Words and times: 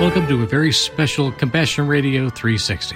Welcome 0.00 0.28
to 0.28 0.44
a 0.44 0.46
very 0.46 0.70
special 0.70 1.32
Compassion 1.32 1.88
Radio 1.88 2.30
360. 2.30 2.94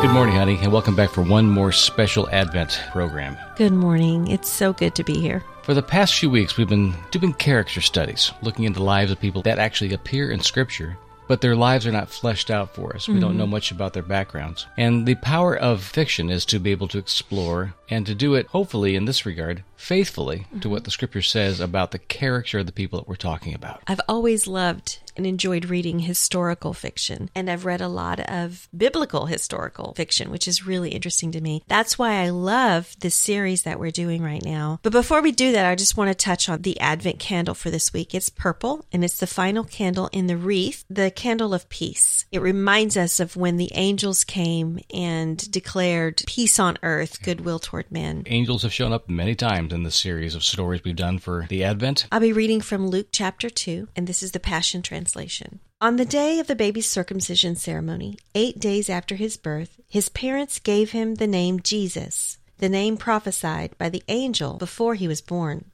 Good 0.00 0.10
morning, 0.12 0.34
honey, 0.34 0.58
and 0.62 0.72
welcome 0.72 0.96
back 0.96 1.10
for 1.10 1.20
one 1.20 1.50
more 1.50 1.72
special 1.72 2.26
Advent 2.30 2.80
program. 2.90 3.36
Good 3.56 3.74
morning. 3.74 4.28
It's 4.28 4.48
so 4.48 4.72
good 4.72 4.94
to 4.94 5.04
be 5.04 5.20
here. 5.20 5.44
For 5.60 5.74
the 5.74 5.82
past 5.82 6.14
few 6.14 6.30
weeks, 6.30 6.56
we've 6.56 6.70
been 6.70 6.94
doing 7.10 7.34
character 7.34 7.82
studies, 7.82 8.32
looking 8.40 8.64
into 8.64 8.78
the 8.78 8.84
lives 8.86 9.12
of 9.12 9.20
people 9.20 9.42
that 9.42 9.58
actually 9.58 9.92
appear 9.92 10.30
in 10.30 10.40
Scripture 10.40 10.96
but 11.30 11.42
their 11.42 11.54
lives 11.54 11.86
are 11.86 11.92
not 11.92 12.10
fleshed 12.10 12.50
out 12.50 12.74
for 12.74 12.92
us. 12.92 13.06
We 13.06 13.14
mm-hmm. 13.14 13.20
don't 13.20 13.36
know 13.36 13.46
much 13.46 13.70
about 13.70 13.92
their 13.92 14.02
backgrounds. 14.02 14.66
And 14.76 15.06
the 15.06 15.14
power 15.14 15.56
of 15.56 15.80
fiction 15.80 16.28
is 16.28 16.44
to 16.46 16.58
be 16.58 16.72
able 16.72 16.88
to 16.88 16.98
explore 16.98 17.74
and 17.88 18.04
to 18.06 18.16
do 18.16 18.34
it, 18.34 18.48
hopefully, 18.48 18.96
in 18.96 19.04
this 19.04 19.24
regard, 19.24 19.62
faithfully 19.80 20.40
mm-hmm. 20.40 20.60
to 20.60 20.68
what 20.68 20.84
the 20.84 20.90
scripture 20.90 21.22
says 21.22 21.58
about 21.58 21.90
the 21.90 21.98
character 21.98 22.58
of 22.58 22.66
the 22.66 22.72
people 22.72 22.98
that 22.98 23.08
we're 23.08 23.16
talking 23.16 23.54
about. 23.54 23.82
I've 23.86 24.00
always 24.08 24.46
loved 24.46 24.98
and 25.16 25.26
enjoyed 25.26 25.66
reading 25.66 26.00
historical 26.00 26.72
fiction, 26.72 27.30
and 27.34 27.50
I've 27.50 27.64
read 27.64 27.80
a 27.80 27.88
lot 27.88 28.20
of 28.20 28.68
biblical 28.76 29.26
historical 29.26 29.92
fiction, 29.94 30.30
which 30.30 30.46
is 30.46 30.66
really 30.66 30.90
interesting 30.90 31.32
to 31.32 31.40
me. 31.40 31.62
That's 31.68 31.98
why 31.98 32.22
I 32.22 32.30
love 32.30 32.94
this 33.00 33.14
series 33.14 33.64
that 33.64 33.80
we're 33.80 33.90
doing 33.90 34.22
right 34.22 34.44
now. 34.44 34.78
But 34.82 34.92
before 34.92 35.20
we 35.20 35.32
do 35.32 35.52
that, 35.52 35.66
I 35.66 35.74
just 35.74 35.96
want 35.96 36.08
to 36.08 36.14
touch 36.14 36.48
on 36.48 36.62
the 36.62 36.78
Advent 36.80 37.18
candle 37.18 37.54
for 37.54 37.70
this 37.70 37.92
week. 37.92 38.14
It's 38.14 38.28
purple, 38.28 38.84
and 38.92 39.04
it's 39.04 39.18
the 39.18 39.26
final 39.26 39.64
candle 39.64 40.08
in 40.12 40.26
the 40.26 40.36
wreath, 40.36 40.84
the 40.88 41.10
candle 41.10 41.52
of 41.52 41.68
peace. 41.68 42.24
It 42.30 42.40
reminds 42.40 42.96
us 42.96 43.20
of 43.20 43.36
when 43.36 43.56
the 43.56 43.70
angels 43.74 44.24
came 44.24 44.78
and 44.94 45.50
declared 45.50 46.22
peace 46.26 46.58
on 46.58 46.78
earth, 46.82 47.22
goodwill 47.22 47.58
toward 47.58 47.90
men. 47.90 48.22
Angels 48.26 48.62
have 48.62 48.72
shown 48.72 48.92
up 48.92 49.08
many 49.08 49.34
times 49.34 49.69
in 49.72 49.82
the 49.82 49.90
series 49.90 50.34
of 50.34 50.42
stories 50.42 50.82
we've 50.84 50.96
done 50.96 51.18
for 51.18 51.46
the 51.48 51.64
Advent. 51.64 52.06
I'll 52.10 52.20
be 52.20 52.32
reading 52.32 52.60
from 52.60 52.88
Luke 52.88 53.08
chapter 53.12 53.50
2, 53.50 53.88
and 53.96 54.06
this 54.06 54.22
is 54.22 54.32
the 54.32 54.40
Passion 54.40 54.82
Translation. 54.82 55.60
On 55.80 55.96
the 55.96 56.04
day 56.04 56.38
of 56.38 56.46
the 56.46 56.54
baby's 56.54 56.88
circumcision 56.88 57.56
ceremony, 57.56 58.18
eight 58.34 58.58
days 58.58 58.90
after 58.90 59.14
his 59.14 59.36
birth, 59.36 59.80
his 59.88 60.08
parents 60.08 60.58
gave 60.58 60.90
him 60.90 61.14
the 61.14 61.26
name 61.26 61.60
Jesus, 61.60 62.38
the 62.58 62.68
name 62.68 62.96
prophesied 62.96 63.76
by 63.78 63.88
the 63.88 64.02
angel 64.08 64.54
before 64.54 64.94
he 64.94 65.08
was 65.08 65.20
born. 65.20 65.69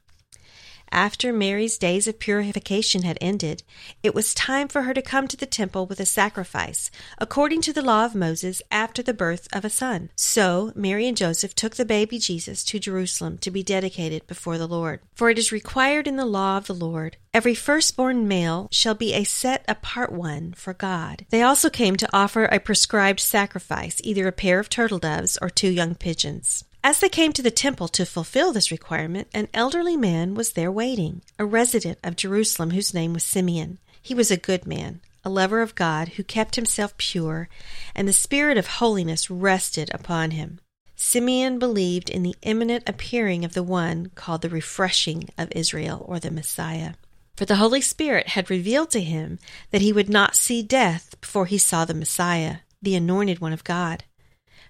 After 0.91 1.33
Mary's 1.33 1.77
days 1.77 2.07
of 2.07 2.19
purification 2.19 3.03
had 3.03 3.17
ended, 3.21 3.63
it 4.03 4.15
was 4.15 4.33
time 4.33 4.67
for 4.67 4.83
her 4.83 4.93
to 4.93 5.01
come 5.01 5.27
to 5.27 5.37
the 5.37 5.45
temple 5.45 5.85
with 5.85 5.99
a 5.99 6.05
sacrifice, 6.05 6.89
according 7.17 7.61
to 7.61 7.73
the 7.73 7.81
law 7.81 8.05
of 8.05 8.15
Moses, 8.15 8.61
after 8.71 9.03
the 9.03 9.13
birth 9.13 9.47
of 9.53 9.65
a 9.65 9.69
son. 9.69 10.09
So 10.15 10.71
Mary 10.75 11.07
and 11.07 11.17
Joseph 11.17 11.55
took 11.55 11.75
the 11.75 11.85
baby 11.85 12.19
Jesus 12.19 12.63
to 12.65 12.79
Jerusalem 12.79 13.37
to 13.39 13.51
be 13.51 13.63
dedicated 13.63 14.25
before 14.27 14.57
the 14.57 14.67
Lord. 14.67 15.01
For 15.15 15.29
it 15.29 15.37
is 15.37 15.51
required 15.51 16.07
in 16.07 16.15
the 16.15 16.25
law 16.25 16.57
of 16.57 16.67
the 16.67 16.73
Lord 16.73 17.17
Every 17.37 17.53
firstborn 17.53 18.27
male 18.27 18.67
shall 18.71 18.95
be 18.95 19.13
a 19.13 19.23
set 19.23 19.63
apart 19.67 20.11
one 20.11 20.53
for 20.53 20.73
God. 20.73 21.27
They 21.29 21.43
also 21.43 21.69
came 21.69 21.95
to 21.97 22.09
offer 22.11 22.45
a 22.45 22.59
prescribed 22.59 23.19
sacrifice, 23.19 24.01
either 24.03 24.27
a 24.27 24.31
pair 24.31 24.59
of 24.59 24.69
turtle 24.69 24.97
doves 24.97 25.37
or 25.39 25.51
two 25.51 25.69
young 25.69 25.93
pigeons. 25.93 26.63
As 26.87 27.01
they 27.01 27.09
came 27.09 27.33
to 27.33 27.41
the 27.41 27.51
temple 27.51 27.89
to 27.89 28.05
fulfill 28.05 28.53
this 28.53 28.71
requirement, 28.71 29.27
an 29.33 29.49
elderly 29.53 29.97
man 29.97 30.35
was 30.35 30.53
there 30.53 30.71
waiting, 30.71 31.21
a 31.37 31.45
resident 31.45 31.99
of 32.01 32.15
Jerusalem 32.15 32.71
whose 32.71 32.93
name 32.93 33.11
was 33.11 33.25
Simeon. 33.25 33.79
He 34.01 34.13
was 34.13 34.31
a 34.31 34.37
good 34.37 34.65
man, 34.65 35.01
a 35.25 35.29
lover 35.29 35.61
of 35.61 35.75
God, 35.75 36.07
who 36.15 36.23
kept 36.23 36.55
himself 36.55 36.95
pure, 36.95 37.49
and 37.93 38.07
the 38.07 38.13
spirit 38.13 38.57
of 38.57 38.67
holiness 38.67 39.29
rested 39.29 39.93
upon 39.93 40.31
him. 40.31 40.61
Simeon 40.95 41.59
believed 41.59 42.09
in 42.09 42.23
the 42.23 42.37
imminent 42.43 42.87
appearing 42.87 43.43
of 43.43 43.53
the 43.53 43.63
one 43.63 44.09
called 44.15 44.41
the 44.41 44.47
refreshing 44.47 45.27
of 45.37 45.51
Israel, 45.51 46.05
or 46.07 46.21
the 46.21 46.31
Messiah. 46.31 46.93
For 47.35 47.43
the 47.43 47.57
Holy 47.57 47.81
Spirit 47.81 48.29
had 48.29 48.49
revealed 48.49 48.91
to 48.91 49.01
him 49.01 49.39
that 49.71 49.81
he 49.81 49.91
would 49.91 50.09
not 50.09 50.37
see 50.37 50.63
death 50.63 51.19
before 51.19 51.47
he 51.47 51.57
saw 51.57 51.83
the 51.83 51.93
Messiah, 51.93 52.59
the 52.81 52.95
anointed 52.95 53.39
one 53.39 53.51
of 53.51 53.65
God. 53.65 54.05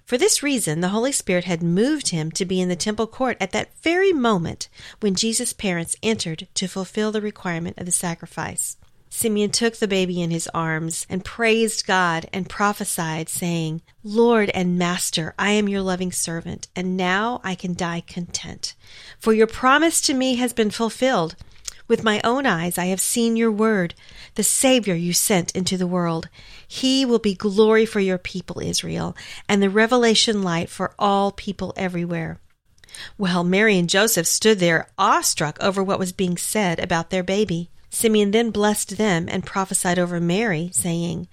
For 0.08 0.18
this 0.18 0.42
reason, 0.42 0.80
the 0.80 0.88
Holy 0.88 1.12
Spirit 1.12 1.44
had 1.44 1.62
moved 1.62 2.10
him 2.12 2.32
to 2.32 2.46
be 2.46 2.62
in 2.62 2.70
the 2.70 2.78
temple 2.78 3.08
court 3.08 3.36
at 3.42 3.52
that 3.52 3.78
very 3.84 4.14
moment 4.14 4.70
when 5.02 5.16
Jesus' 5.16 5.52
parents 5.52 5.98
entered 6.02 6.48
to 6.54 6.70
fulfill 6.70 7.12
the 7.12 7.20
requirement 7.20 7.78
of 7.78 7.86
the 7.86 7.92
sacrifice. 7.92 8.78
Simeon 9.10 9.52
took 9.52 9.76
the 9.76 9.88
baby 9.88 10.22
in 10.22 10.32
his 10.32 10.48
arms 10.54 11.06
and 11.10 11.26
praised 11.26 11.86
God 11.86 12.26
and 12.32 12.48
prophesied, 12.48 13.28
saying, 13.28 13.82
Lord 14.02 14.50
and 14.52 14.78
Master, 14.78 15.36
I 15.38 15.52
am 15.52 15.68
your 15.68 15.82
loving 15.82 16.14
servant, 16.14 16.70
and 16.74 16.96
now 16.96 17.42
I 17.44 17.56
can 17.56 17.74
die 17.74 18.02
content. 18.08 18.76
For 19.20 19.34
your 19.34 19.46
promise 19.46 20.00
to 20.02 20.14
me 20.14 20.36
has 20.36 20.54
been 20.54 20.72
fulfilled. 20.72 21.36
With 21.90 22.06
my 22.06 22.22
own 22.24 22.46
eyes 22.46 22.78
I 22.78 22.86
have 22.86 23.02
seen 23.02 23.36
your 23.36 23.52
word, 23.52 23.94
the 24.38 24.44
Savior 24.44 24.94
you 24.94 25.14
sent 25.14 25.52
into 25.56 25.78
the 25.78 25.88
world. 25.88 26.30
He 26.68 27.06
will 27.06 27.20
be 27.20 27.34
glory 27.34 27.86
for 27.88 28.00
your 28.00 28.20
people, 28.20 28.60
Israel, 28.60 29.18
and 29.50 29.62
the 29.62 29.70
revelation 29.70 30.44
light 30.44 30.70
for 30.70 30.94
all 30.98 31.32
people 31.32 31.74
everywhere. 31.76 32.40
Well, 33.18 33.44
Mary 33.44 33.78
and 33.78 33.90
Joseph 33.90 34.28
stood 34.28 34.60
there 34.60 34.90
awestruck 34.98 35.58
over 35.60 35.84
what 35.84 36.00
was 36.00 36.12
being 36.12 36.38
said 36.38 36.80
about 36.80 37.10
their 37.10 37.24
baby. 37.24 37.72
Simeon 37.90 38.30
then 38.30 38.52
blessed 38.52 38.98
them 38.98 39.28
and 39.28 39.46
prophesied 39.46 39.98
over 39.98 40.20
Mary, 40.20 40.70
saying, 40.72 41.28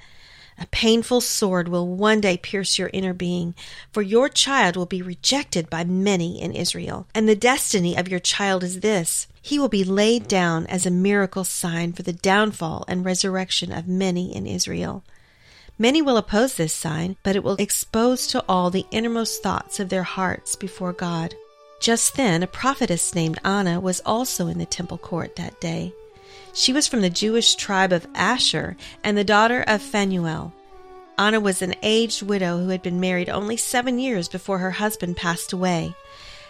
a 0.58 0.66
painful 0.66 1.20
sword 1.20 1.68
will 1.68 1.86
one 1.86 2.20
day 2.20 2.36
pierce 2.36 2.78
your 2.78 2.90
inner 2.92 3.12
being, 3.12 3.54
for 3.92 4.02
your 4.02 4.28
child 4.28 4.76
will 4.76 4.86
be 4.86 5.02
rejected 5.02 5.68
by 5.68 5.84
many 5.84 6.40
in 6.40 6.52
Israel. 6.52 7.06
And 7.14 7.28
the 7.28 7.34
destiny 7.34 7.96
of 7.96 8.08
your 8.08 8.20
child 8.20 8.62
is 8.62 8.80
this 8.80 9.26
he 9.42 9.58
will 9.58 9.68
be 9.68 9.84
laid 9.84 10.26
down 10.26 10.66
as 10.68 10.86
a 10.86 10.90
miracle 10.90 11.44
sign 11.44 11.92
for 11.92 12.02
the 12.02 12.12
downfall 12.12 12.84
and 12.88 13.04
resurrection 13.04 13.72
of 13.72 13.86
many 13.86 14.34
in 14.34 14.46
Israel. 14.46 15.02
Many 15.78 16.00
will 16.00 16.16
oppose 16.16 16.54
this 16.54 16.72
sign, 16.72 17.16
but 17.22 17.34
it 17.34 17.42
will 17.42 17.56
expose 17.56 18.26
to 18.28 18.44
all 18.48 18.70
the 18.70 18.86
innermost 18.90 19.42
thoughts 19.42 19.80
of 19.80 19.88
their 19.88 20.04
hearts 20.04 20.54
before 20.54 20.92
God. 20.92 21.34
Just 21.80 22.16
then, 22.16 22.42
a 22.42 22.46
prophetess 22.46 23.14
named 23.14 23.40
Anna 23.44 23.80
was 23.80 24.00
also 24.06 24.46
in 24.46 24.58
the 24.58 24.66
temple 24.66 24.98
court 24.98 25.36
that 25.36 25.60
day. 25.60 25.92
She 26.54 26.72
was 26.72 26.86
from 26.86 27.00
the 27.00 27.10
Jewish 27.10 27.56
tribe 27.56 27.92
of 27.92 28.06
Asher 28.14 28.76
and 29.02 29.18
the 29.18 29.24
daughter 29.24 29.64
of 29.66 29.82
Phanuel. 29.82 30.52
Anna 31.18 31.40
was 31.40 31.62
an 31.62 31.74
aged 31.82 32.22
widow 32.22 32.58
who 32.58 32.68
had 32.68 32.80
been 32.80 33.00
married 33.00 33.28
only 33.28 33.56
seven 33.56 33.98
years 33.98 34.28
before 34.28 34.58
her 34.58 34.70
husband 34.70 35.16
passed 35.16 35.52
away. 35.52 35.94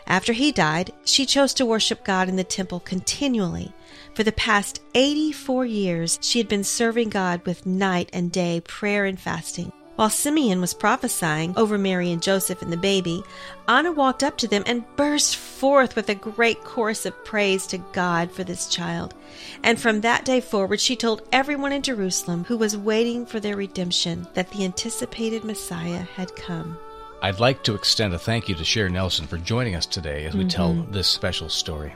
After 0.07 0.35
he 0.35 0.53
died, 0.53 0.93
she 1.05 1.25
chose 1.25 1.55
to 1.55 1.65
worship 1.65 2.05
God 2.05 2.29
in 2.29 2.37
the 2.37 2.45
temple 2.45 2.81
continually. 2.81 3.73
For 4.15 4.23
the 4.23 4.33
past 4.33 4.83
84 4.95 5.65
years, 5.65 6.19
she 6.21 6.39
had 6.39 6.49
been 6.49 6.65
serving 6.65 7.09
God 7.09 7.45
with 7.47 7.65
night 7.65 8.11
and 8.13 8.31
day 8.31 8.61
prayer 8.61 9.07
and 9.07 9.19
fasting. 9.19 9.73
While 9.97 10.10
Simeon 10.10 10.60
was 10.60 10.75
prophesying 10.75 11.56
over 11.56 11.78
Mary 11.78 12.10
and 12.10 12.21
Joseph 12.21 12.62
and 12.62 12.72
the 12.72 12.77
baby, 12.77 13.22
Anna 13.69 13.93
walked 13.93 14.25
up 14.25 14.37
to 14.38 14.49
them 14.49 14.65
and 14.66 14.84
burst 14.97 15.37
forth 15.37 15.94
with 15.94 16.09
a 16.09 16.16
great 16.16 16.65
chorus 16.65 17.06
of 17.06 17.25
praise 17.25 17.65
to 17.69 17.78
God 17.93 18.32
for 18.32 18.43
this 18.43 18.66
child. 18.66 19.15
And 19.62 19.81
from 19.81 20.00
that 20.00 20.25
day 20.25 20.41
forward, 20.41 20.81
she 20.81 20.97
told 20.97 21.22
everyone 21.31 21.72
in 21.72 21.82
Jerusalem 21.82 22.43
who 22.44 22.56
was 22.56 22.77
waiting 22.77 23.25
for 23.25 23.38
their 23.38 23.56
redemption 23.56 24.27
that 24.34 24.50
the 24.50 24.65
anticipated 24.65 25.44
Messiah 25.44 26.03
had 26.16 26.34
come. 26.34 26.76
I'd 27.22 27.38
like 27.38 27.62
to 27.62 27.75
extend 27.75 28.15
a 28.15 28.19
thank 28.19 28.49
you 28.49 28.56
to 28.56 28.65
Sherry 28.65 28.91
Nelson 28.91 29.28
for 29.28 29.38
joining 29.38 29.76
us 29.76 29.87
today 29.87 30.26
as 30.26 30.34
we 30.34 30.41
mm-hmm. 30.41 30.49
tell 30.49 30.75
this 30.91 31.06
special 31.06 31.49
story. 31.49 31.94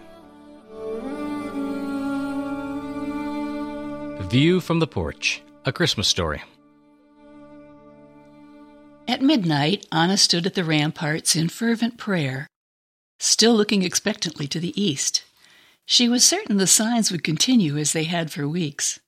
View 4.28 4.60
from 4.60 4.78
the 4.78 4.86
Porch, 4.86 5.42
a 5.64 5.72
Christmas 5.72 6.06
story. 6.06 6.42
At 9.18 9.24
midnight, 9.24 9.84
Anna 9.90 10.16
stood 10.16 10.46
at 10.46 10.54
the 10.54 10.62
ramparts 10.62 11.34
in 11.34 11.48
fervent 11.48 11.98
prayer, 11.98 12.46
still 13.18 13.52
looking 13.52 13.82
expectantly 13.82 14.46
to 14.46 14.60
the 14.60 14.80
east. 14.80 15.24
She 15.86 16.08
was 16.08 16.24
certain 16.24 16.56
the 16.56 16.68
signs 16.68 17.10
would 17.10 17.24
continue 17.24 17.76
as 17.76 17.92
they 17.92 18.04
had 18.04 18.30
for 18.30 18.46
weeks. 18.46 19.00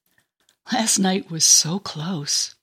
Last 0.73 0.99
night 0.99 1.31
was 1.31 1.45
so 1.45 1.79
close. 1.79 2.55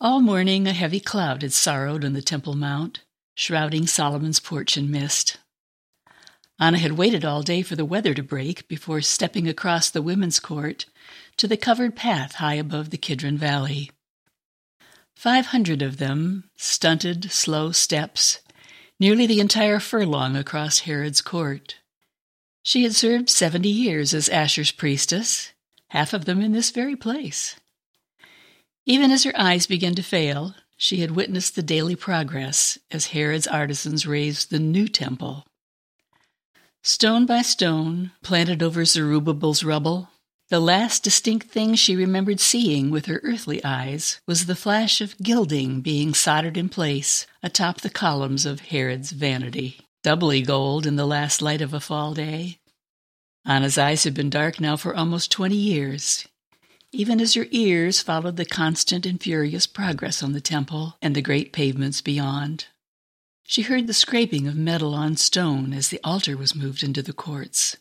All 0.00 0.20
morning 0.20 0.68
a 0.68 0.72
heavy 0.72 1.00
cloud 1.00 1.42
had 1.42 1.52
sorrowed 1.52 2.04
on 2.04 2.12
the 2.12 2.22
Temple 2.22 2.54
Mount, 2.54 3.00
shrouding 3.34 3.88
Solomon's 3.88 4.38
porch 4.38 4.76
in 4.76 4.88
mist. 4.88 5.38
Anna 6.60 6.78
had 6.78 6.92
waited 6.92 7.24
all 7.24 7.42
day 7.42 7.62
for 7.62 7.74
the 7.74 7.84
weather 7.84 8.14
to 8.14 8.22
break 8.22 8.68
before 8.68 9.00
stepping 9.00 9.48
across 9.48 9.90
the 9.90 10.00
women's 10.00 10.38
court 10.38 10.86
to 11.38 11.48
the 11.48 11.56
covered 11.56 11.96
path 11.96 12.34
high 12.34 12.54
above 12.54 12.90
the 12.90 12.98
Kidron 12.98 13.36
Valley. 13.36 13.90
Five 15.20 15.48
hundred 15.48 15.82
of 15.82 15.98
them, 15.98 16.44
stunted, 16.56 17.30
slow 17.30 17.72
steps, 17.72 18.38
nearly 18.98 19.26
the 19.26 19.38
entire 19.38 19.78
furlong 19.78 20.34
across 20.34 20.78
Herod's 20.78 21.20
court. 21.20 21.76
She 22.62 22.84
had 22.84 22.94
served 22.94 23.28
seventy 23.28 23.68
years 23.68 24.14
as 24.14 24.30
Asher's 24.30 24.70
priestess, 24.70 25.52
half 25.88 26.14
of 26.14 26.24
them 26.24 26.40
in 26.40 26.52
this 26.52 26.70
very 26.70 26.96
place. 26.96 27.60
Even 28.86 29.10
as 29.10 29.24
her 29.24 29.38
eyes 29.38 29.66
began 29.66 29.94
to 29.96 30.02
fail, 30.02 30.54
she 30.78 31.00
had 31.00 31.10
witnessed 31.10 31.54
the 31.54 31.62
daily 31.62 31.96
progress 31.96 32.78
as 32.90 33.08
Herod's 33.08 33.46
artisans 33.46 34.06
raised 34.06 34.48
the 34.48 34.58
new 34.58 34.88
temple. 34.88 35.44
Stone 36.82 37.26
by 37.26 37.42
stone, 37.42 38.12
planted 38.22 38.62
over 38.62 38.86
Zerubbabel's 38.86 39.62
rubble, 39.62 40.08
the 40.50 40.60
last 40.60 41.04
distinct 41.04 41.48
thing 41.48 41.76
she 41.76 41.94
remembered 41.94 42.40
seeing 42.40 42.90
with 42.90 43.06
her 43.06 43.20
earthly 43.22 43.62
eyes 43.64 44.20
was 44.26 44.46
the 44.46 44.56
flash 44.56 45.00
of 45.00 45.16
gilding 45.18 45.80
being 45.80 46.12
soldered 46.12 46.56
in 46.56 46.68
place 46.68 47.24
atop 47.40 47.80
the 47.80 47.88
columns 47.88 48.44
of 48.44 48.60
Herod's 48.60 49.12
vanity, 49.12 49.78
doubly 50.02 50.42
gold 50.42 50.86
in 50.86 50.96
the 50.96 51.06
last 51.06 51.40
light 51.40 51.62
of 51.62 51.72
a 51.72 51.78
fall 51.78 52.14
day. 52.14 52.58
Anna's 53.46 53.78
eyes 53.78 54.02
had 54.02 54.12
been 54.12 54.28
dark 54.28 54.60
now 54.60 54.76
for 54.76 54.94
almost 54.94 55.30
twenty 55.30 55.56
years, 55.56 56.26
even 56.90 57.20
as 57.20 57.34
her 57.34 57.46
ears 57.52 58.00
followed 58.02 58.36
the 58.36 58.44
constant 58.44 59.06
and 59.06 59.22
furious 59.22 59.68
progress 59.68 60.20
on 60.20 60.32
the 60.32 60.40
temple 60.40 60.96
and 61.00 61.14
the 61.14 61.22
great 61.22 61.52
pavements 61.52 62.00
beyond. 62.00 62.66
She 63.44 63.62
heard 63.62 63.86
the 63.86 63.94
scraping 63.94 64.48
of 64.48 64.56
metal 64.56 64.94
on 64.94 65.16
stone 65.16 65.72
as 65.72 65.88
the 65.90 66.00
altar 66.02 66.36
was 66.36 66.56
moved 66.56 66.82
into 66.82 67.02
the 67.02 67.12
courts. 67.12 67.76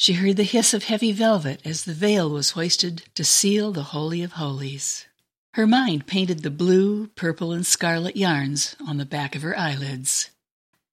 She 0.00 0.14
heard 0.14 0.36
the 0.36 0.44
hiss 0.44 0.72
of 0.72 0.84
heavy 0.84 1.12
velvet 1.12 1.60
as 1.62 1.84
the 1.84 1.92
veil 1.92 2.30
was 2.30 2.52
hoisted 2.52 3.02
to 3.14 3.22
seal 3.22 3.70
the 3.70 3.92
Holy 3.92 4.22
of 4.22 4.32
Holies. 4.32 5.04
Her 5.52 5.66
mind 5.66 6.06
painted 6.06 6.38
the 6.38 6.50
blue, 6.50 7.08
purple, 7.08 7.52
and 7.52 7.66
scarlet 7.66 8.16
yarns 8.16 8.76
on 8.80 8.96
the 8.96 9.04
back 9.04 9.36
of 9.36 9.42
her 9.42 9.54
eyelids. 9.58 10.30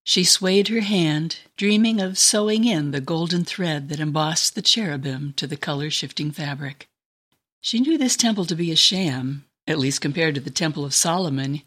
She 0.04 0.26
swayed 0.26 0.68
her 0.68 0.82
hand, 0.82 1.38
dreaming 1.56 2.02
of 2.02 2.18
sewing 2.18 2.66
in 2.66 2.92
the 2.92 3.00
golden 3.00 3.46
thread 3.46 3.88
that 3.88 4.02
embossed 4.02 4.56
the 4.56 4.62
cherubim 4.62 5.32
to 5.38 5.48
the 5.48 5.56
color 5.56 5.90
shifting 5.90 6.32
fabric. 6.32 6.90
She 7.62 7.80
knew 7.80 7.98
this 7.98 8.18
temple 8.18 8.44
to 8.44 8.58
be 8.58 8.74
a 8.74 8.76
sham, 8.76 9.46
at 9.66 9.80
least 9.80 10.02
compared 10.02 10.36
to 10.36 10.42
the 10.42 10.50
Temple 10.50 10.84
of 10.84 10.94
Solomon, 10.94 11.62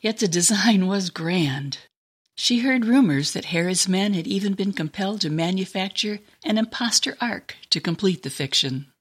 yet 0.00 0.16
the 0.16 0.28
design 0.28 0.86
was 0.86 1.10
grand. 1.10 1.76
She 2.38 2.58
heard 2.58 2.84
rumors 2.84 3.32
that 3.32 3.46
Herod's 3.46 3.88
men 3.88 4.12
had 4.12 4.26
even 4.26 4.52
been 4.52 4.74
compelled 4.74 5.22
to 5.22 5.30
manufacture 5.30 6.20
an 6.44 6.58
impostor 6.58 7.16
ark 7.18 7.56
to 7.70 7.80
complete 7.80 8.22
the 8.22 8.30
fiction. 8.30 8.92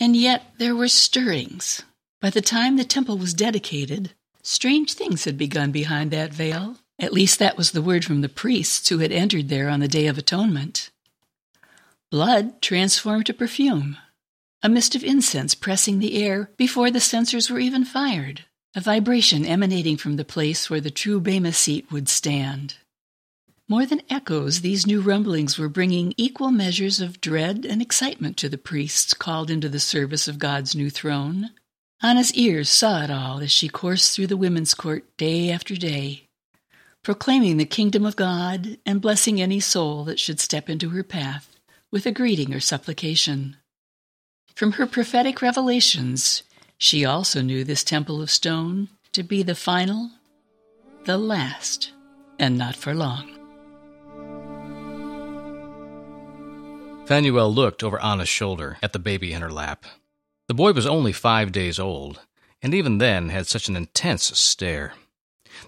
And 0.00 0.16
yet 0.16 0.52
there 0.58 0.74
were 0.74 0.88
stirrings. 0.88 1.82
By 2.20 2.30
the 2.30 2.42
time 2.42 2.76
the 2.76 2.84
temple 2.84 3.18
was 3.18 3.34
dedicated, 3.34 4.14
strange 4.42 4.94
things 4.94 5.24
had 5.24 5.38
begun 5.38 5.70
behind 5.70 6.10
that 6.10 6.34
veil. 6.34 6.78
At 6.98 7.12
least 7.12 7.38
that 7.38 7.56
was 7.56 7.70
the 7.70 7.82
word 7.82 8.04
from 8.04 8.20
the 8.20 8.28
priests 8.28 8.88
who 8.88 8.98
had 8.98 9.12
entered 9.12 9.48
there 9.48 9.68
on 9.68 9.80
the 9.80 9.88
Day 9.88 10.08
of 10.08 10.18
Atonement. 10.18 10.90
Blood 12.10 12.60
transformed 12.60 13.26
to 13.26 13.32
perfume, 13.32 13.96
a 14.60 14.68
mist 14.68 14.94
of 14.96 15.04
incense 15.04 15.54
pressing 15.54 16.00
the 16.00 16.22
air 16.22 16.50
before 16.56 16.90
the 16.90 17.00
censers 17.00 17.48
were 17.48 17.60
even 17.60 17.84
fired 17.84 18.44
a 18.74 18.80
vibration 18.80 19.44
emanating 19.44 19.98
from 19.98 20.16
the 20.16 20.24
place 20.24 20.70
where 20.70 20.80
the 20.80 20.90
true 20.90 21.20
Bema 21.20 21.52
seat 21.52 21.90
would 21.92 22.08
stand. 22.08 22.76
More 23.68 23.84
than 23.84 24.02
echoes, 24.08 24.60
these 24.60 24.86
new 24.86 25.00
rumblings 25.00 25.58
were 25.58 25.68
bringing 25.68 26.14
equal 26.16 26.50
measures 26.50 27.00
of 27.00 27.20
dread 27.20 27.64
and 27.64 27.82
excitement 27.82 28.36
to 28.38 28.48
the 28.48 28.58
priests 28.58 29.14
called 29.14 29.50
into 29.50 29.68
the 29.68 29.80
service 29.80 30.26
of 30.26 30.38
God's 30.38 30.74
new 30.74 30.90
throne. 30.90 31.50
Anna's 32.02 32.34
ears 32.34 32.68
saw 32.68 33.02
it 33.02 33.10
all 33.10 33.38
as 33.40 33.52
she 33.52 33.68
coursed 33.68 34.16
through 34.16 34.26
the 34.26 34.36
women's 34.36 34.74
court 34.74 35.04
day 35.16 35.50
after 35.50 35.76
day, 35.76 36.28
proclaiming 37.02 37.58
the 37.58 37.64
kingdom 37.64 38.04
of 38.04 38.16
God 38.16 38.78
and 38.84 39.00
blessing 39.00 39.40
any 39.40 39.60
soul 39.60 40.04
that 40.04 40.18
should 40.18 40.40
step 40.40 40.68
into 40.68 40.90
her 40.90 41.04
path 41.04 41.58
with 41.90 42.06
a 42.06 42.10
greeting 42.10 42.52
or 42.52 42.60
supplication. 42.60 43.56
From 44.54 44.72
her 44.72 44.86
prophetic 44.86 45.40
revelations, 45.40 46.42
she 46.82 47.04
also 47.04 47.40
knew 47.40 47.62
this 47.62 47.84
temple 47.84 48.20
of 48.20 48.28
stone 48.28 48.88
to 49.12 49.22
be 49.22 49.44
the 49.44 49.54
final, 49.54 50.10
the 51.04 51.16
last, 51.16 51.92
and 52.40 52.58
not 52.58 52.74
for 52.74 52.92
long. 52.92 53.28
Phanuel 57.06 57.54
looked 57.54 57.84
over 57.84 58.02
Anna's 58.02 58.28
shoulder 58.28 58.78
at 58.82 58.92
the 58.92 58.98
baby 58.98 59.32
in 59.32 59.42
her 59.42 59.52
lap. 59.52 59.84
The 60.48 60.54
boy 60.54 60.72
was 60.72 60.84
only 60.84 61.12
five 61.12 61.52
days 61.52 61.78
old, 61.78 62.20
and 62.60 62.74
even 62.74 62.98
then 62.98 63.28
had 63.28 63.46
such 63.46 63.68
an 63.68 63.76
intense 63.76 64.36
stare. 64.36 64.94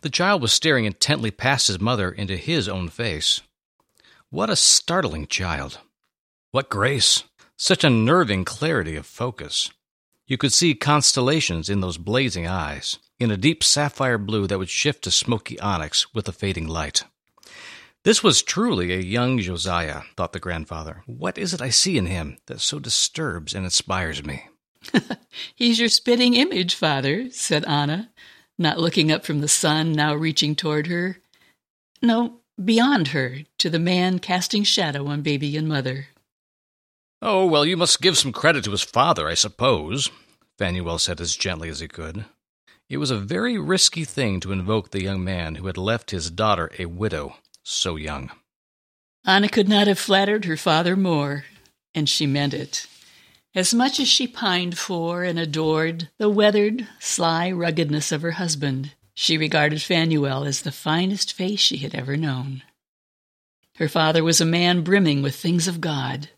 The 0.01 0.11
child 0.11 0.43
was 0.43 0.53
staring 0.53 0.85
intently 0.85 1.31
past 1.31 1.69
his 1.69 1.81
mother 1.81 2.11
into 2.11 2.37
his 2.37 2.69
own 2.69 2.89
face. 2.89 3.41
What 4.31 4.51
a 4.51 4.57
startling 4.57 5.29
child! 5.29 5.79
What 6.51 6.69
grace! 6.69 7.23
Such 7.57 7.85
unnerving 7.85 8.45
clarity 8.45 8.97
of 8.97 9.07
focus. 9.07 9.71
You 10.27 10.39
could 10.39 10.53
see 10.53 10.75
constellations 10.75 11.69
in 11.69 11.81
those 11.81 11.99
blazing 11.99 12.47
eyes, 12.47 12.99
in 13.19 13.31
a 13.31 13.37
deep 13.37 13.63
sapphire 13.63 14.17
blue 14.17 14.47
that 14.47 14.59
would 14.59 14.71
shift 14.71 15.05
to 15.05 15.11
smoky 15.11 15.61
onyx 15.61 16.15
with 16.15 16.25
the 16.25 16.33
fading 16.33 16.67
light. 16.67 17.05
This 18.05 18.23
was 18.23 18.43
truly 18.43 18.93
a 18.93 18.99
young 18.99 19.39
Josiah, 19.39 20.03
thought 20.17 20.33
the 20.33 20.41
grandfather. 20.41 21.03
What 21.07 21.39
is 21.39 21.55
it 21.55 21.63
I 21.63 21.71
see 21.71 21.99
in 21.99 22.07
him 22.07 22.39
that 22.47 22.61
so 22.61 22.79
disturbs 22.79 23.55
and 23.55 23.65
inspires 23.65 24.25
me? 24.25 24.49
He's 25.55 25.79
your 25.79 25.89
spitting 25.89 26.35
image, 26.35 26.75
father, 26.75 27.31
said 27.31 27.65
Anna, 27.65 28.11
not 28.59 28.79
looking 28.79 29.11
up 29.11 29.25
from 29.25 29.41
the 29.41 29.49
sun 29.49 29.93
now 29.93 30.15
reaching 30.15 30.55
toward 30.55 30.87
her. 30.87 31.19
No, 32.03 32.41
beyond 32.63 33.09
her, 33.09 33.41
to 33.59 33.71
the 33.71 33.79
man 33.79 34.19
casting 34.19 34.65
shadow 34.65 35.07
on 35.07 35.23
baby 35.23 35.57
and 35.57 35.69
mother. 35.69 36.09
Oh, 37.27 37.47
well, 37.47 37.65
you 37.65 37.79
must 37.79 38.03
give 38.03 38.19
some 38.19 38.33
credit 38.33 38.65
to 38.65 38.71
his 38.71 38.83
father, 38.83 39.27
I 39.27 39.33
suppose, 39.33 40.11
Phanuel 40.59 40.99
said 40.99 41.23
as 41.23 41.35
gently 41.35 41.71
as 41.71 41.81
he 41.81 41.89
could. 41.89 42.27
It 42.91 42.99
was 42.99 43.11
a 43.11 43.17
very 43.17 43.57
risky 43.57 44.05
thing 44.05 44.41
to 44.41 44.53
invoke 44.53 44.91
the 44.91 45.03
young 45.03 45.25
man 45.25 45.55
who 45.55 45.67
had 45.67 45.79
left 45.79 46.11
his 46.11 46.31
daughter 46.31 46.71
a 46.79 46.85
widow 46.85 47.37
so 47.63 47.97
young. 47.97 48.31
Anna 49.25 49.49
could 49.49 49.71
not 49.71 49.87
have 49.87 49.99
flattered 49.99 50.45
her 50.45 50.59
father 50.59 50.97
more, 50.97 51.47
and 51.95 52.11
she 52.11 52.27
meant 52.27 52.53
it. 52.53 52.87
As 53.55 53.73
much 53.73 53.99
as 53.99 54.07
she 54.07 54.27
pined 54.27 54.77
for 54.77 55.25
and 55.25 55.39
adored 55.39 56.11
the 56.19 56.29
weathered, 56.29 56.87
sly 57.01 57.51
ruggedness 57.51 58.13
of 58.13 58.21
her 58.21 58.33
husband, 58.33 58.93
she 59.15 59.39
regarded 59.39 59.81
Phanuel 59.81 60.45
as 60.45 60.61
the 60.61 60.71
finest 60.73 61.33
face 61.33 61.61
she 61.61 61.79
had 61.79 61.95
ever 61.95 62.19
known. 62.19 62.63
Her 63.77 63.89
father 63.89 64.23
was 64.23 64.43
a 64.43 64.45
man 64.45 64.83
brimming 64.83 65.23
with 65.23 65.35
things 65.35 65.67
of 65.67 65.81
God, 65.81 66.29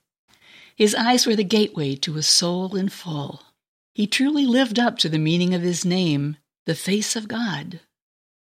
his 0.76 0.94
eyes 0.94 1.26
were 1.26 1.36
the 1.36 1.44
gateway 1.44 1.96
to 1.96 2.16
a 2.16 2.22
soul 2.22 2.76
in 2.76 2.88
full. 2.88 3.42
He 3.94 4.06
truly 4.06 4.44
lived 4.44 4.78
up 4.78 4.98
to 4.98 5.08
the 5.08 5.18
meaning 5.18 5.54
of 5.54 5.62
his 5.62 5.84
name, 5.84 6.36
the 6.66 6.74
face 6.74 7.16
of 7.16 7.28
God. 7.28 7.80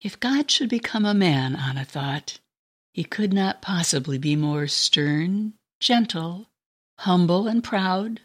If 0.02 0.20
God 0.20 0.50
should 0.50 0.70
become 0.70 1.06
a 1.06 1.14
man, 1.14 1.56
Anna 1.56 1.84
thought, 1.84 2.40
he 2.94 3.04
could 3.04 3.34
not 3.34 3.62
possibly 3.62 4.18
be 4.18 4.36
more 4.36 4.68
stern, 4.68 5.54
gentle, 5.80 6.48
humble 7.00 7.48
and 7.48 7.64
proud, 7.64 8.22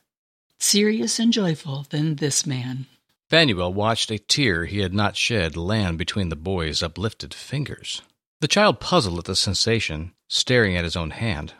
serious 0.59 1.19
and 1.19 1.33
joyful 1.33 1.87
than 1.91 2.17
this 2.17 2.47
man. 2.47 2.87
Phanuel 3.29 3.75
watched 3.75 4.11
a 4.11 4.19
tear 4.19 4.67
he 4.67 4.79
had 4.79 4.95
not 4.95 5.17
shed 5.17 5.57
land 5.57 5.99
between 5.99 6.29
the 6.29 6.37
boy's 6.37 6.83
uplifted 6.83 7.35
fingers. 7.35 8.03
The 8.41 8.49
child 8.49 8.79
puzzled 8.81 9.19
at 9.19 9.25
the 9.25 9.35
sensation, 9.35 10.13
staring 10.29 10.77
at 10.77 10.85
his 10.85 10.95
own 10.97 11.11
hand. 11.11 11.55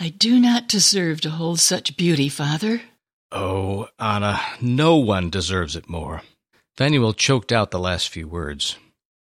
I 0.00 0.10
do 0.10 0.38
not 0.38 0.68
deserve 0.68 1.20
to 1.22 1.30
hold 1.30 1.58
such 1.58 1.96
beauty, 1.96 2.28
father. 2.28 2.82
Oh, 3.32 3.88
Anna, 3.98 4.40
no 4.60 4.94
one 4.96 5.28
deserves 5.28 5.74
it 5.74 5.88
more. 5.88 6.22
Phanuel 6.76 7.12
choked 7.12 7.50
out 7.50 7.72
the 7.72 7.80
last 7.80 8.08
few 8.08 8.28
words. 8.28 8.76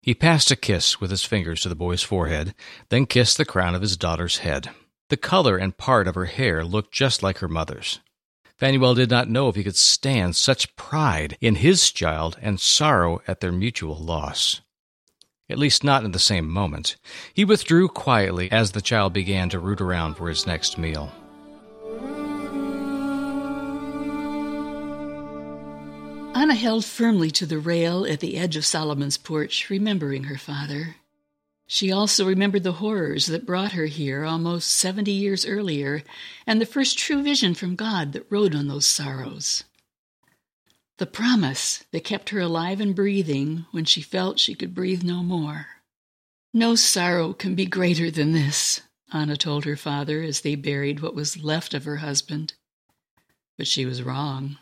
He 0.01 0.15
passed 0.15 0.51
a 0.51 0.57
kiss 0.57 1.03
with 1.03 1.11
his 1.11 1.23
fingers 1.23 1.61
to 1.63 1.69
the 1.69 1.75
boy's 1.75 2.03
forehead, 2.03 2.55
then 2.89 3.05
kissed 3.05 3.37
the 3.37 3.45
crown 3.45 3.75
of 3.75 3.83
his 3.83 3.99
daughter's 3.99 4.39
head. 4.39 4.71
The 5.11 5.19
color 5.19 5.59
and 5.59 5.77
part 5.77 6.09
of 6.09 6.15
her 6.15 6.25
hair 6.25 6.65
looked 6.65 6.93
just 6.93 7.23
like 7.23 7.39
her 7.39 7.49
mother's. 7.49 8.01
Phanuel 8.57 8.95
did 8.95 9.11
not 9.11 9.29
know 9.29 9.51
if 9.51 9.57
he 9.57 9.65
could 9.65 9.77
stand 9.77 10.35
such 10.35 10.75
pride 10.77 11.37
in 11.43 11.57
his 11.57 11.91
child 11.91 12.39
and 12.41 12.59
sorrow 12.59 13.21
at 13.29 13.41
their 13.41 13.53
mutual 13.53 13.97
loss 13.97 14.63
at 15.49 15.59
least 15.59 15.85
not 15.85 16.05
in 16.05 16.13
the 16.13 16.19
same 16.19 16.49
moment. 16.49 16.97
He 17.33 17.45
withdrew 17.45 17.89
quietly 17.89 18.51
as 18.51 18.73
the 18.73 18.83
child 18.83 19.13
began 19.13 19.49
to 19.51 19.59
root 19.59 19.81
around 19.81 20.15
for 20.15 20.29
his 20.29 20.47
next 20.47 20.79
meal. 20.79 21.13
Anna 26.35 26.55
held 26.55 26.85
firmly 26.85 27.31
to 27.31 27.47
the 27.47 27.59
rail 27.59 28.05
at 28.05 28.21
the 28.21 28.37
edge 28.37 28.57
of 28.57 28.67
Solomon's 28.67 29.17
porch, 29.17 29.71
remembering 29.71 30.25
her 30.25 30.37
father. 30.37 30.97
She 31.67 31.91
also 31.91 32.27
remembered 32.27 32.65
the 32.65 32.73
horrors 32.73 33.27
that 33.27 33.47
brought 33.47 33.73
her 33.73 33.87
here 33.87 34.25
almost 34.25 34.71
seventy 34.71 35.13
years 35.13 35.47
earlier, 35.47 36.03
and 36.47 36.61
the 36.61 36.67
first 36.67 36.99
true 36.99 37.23
vision 37.23 37.55
from 37.55 37.77
God 37.77 38.13
that 38.13 38.27
rode 38.31 38.55
on 38.55 38.69
those 38.69 38.85
sorrows. 38.85 39.65
The 40.99 41.07
promise 41.07 41.85
that 41.91 42.05
kept 42.05 42.31
her 42.31 42.39
alive 42.39 42.81
and 42.81 42.95
breathing 42.95 43.67
when 43.73 43.85
she 43.85 44.01
felt 44.01 44.39
she 44.39 44.55
could 44.55 44.75
breathe 44.75 45.03
no 45.03 45.23
more. 45.23 45.67
No 46.53 46.77
sorrow 46.77 47.33
can 47.33 47.57
be 47.57 47.67
greater 47.67 48.13
than 48.13 48.33
this, 48.33 48.81
Anna 49.13 49.37
told 49.37 49.65
her 49.65 49.77
father 49.77 50.23
as 50.23 50.43
they 50.43 50.55
buried 50.55 51.01
what 51.01 51.15
was 51.15 51.43
left 51.43 51.75
of 51.75 51.85
her 51.85 51.97
husband. 51.97 52.55
But 53.59 53.67
she 53.67 53.85
was 53.85 54.03
wrong. 54.05 54.59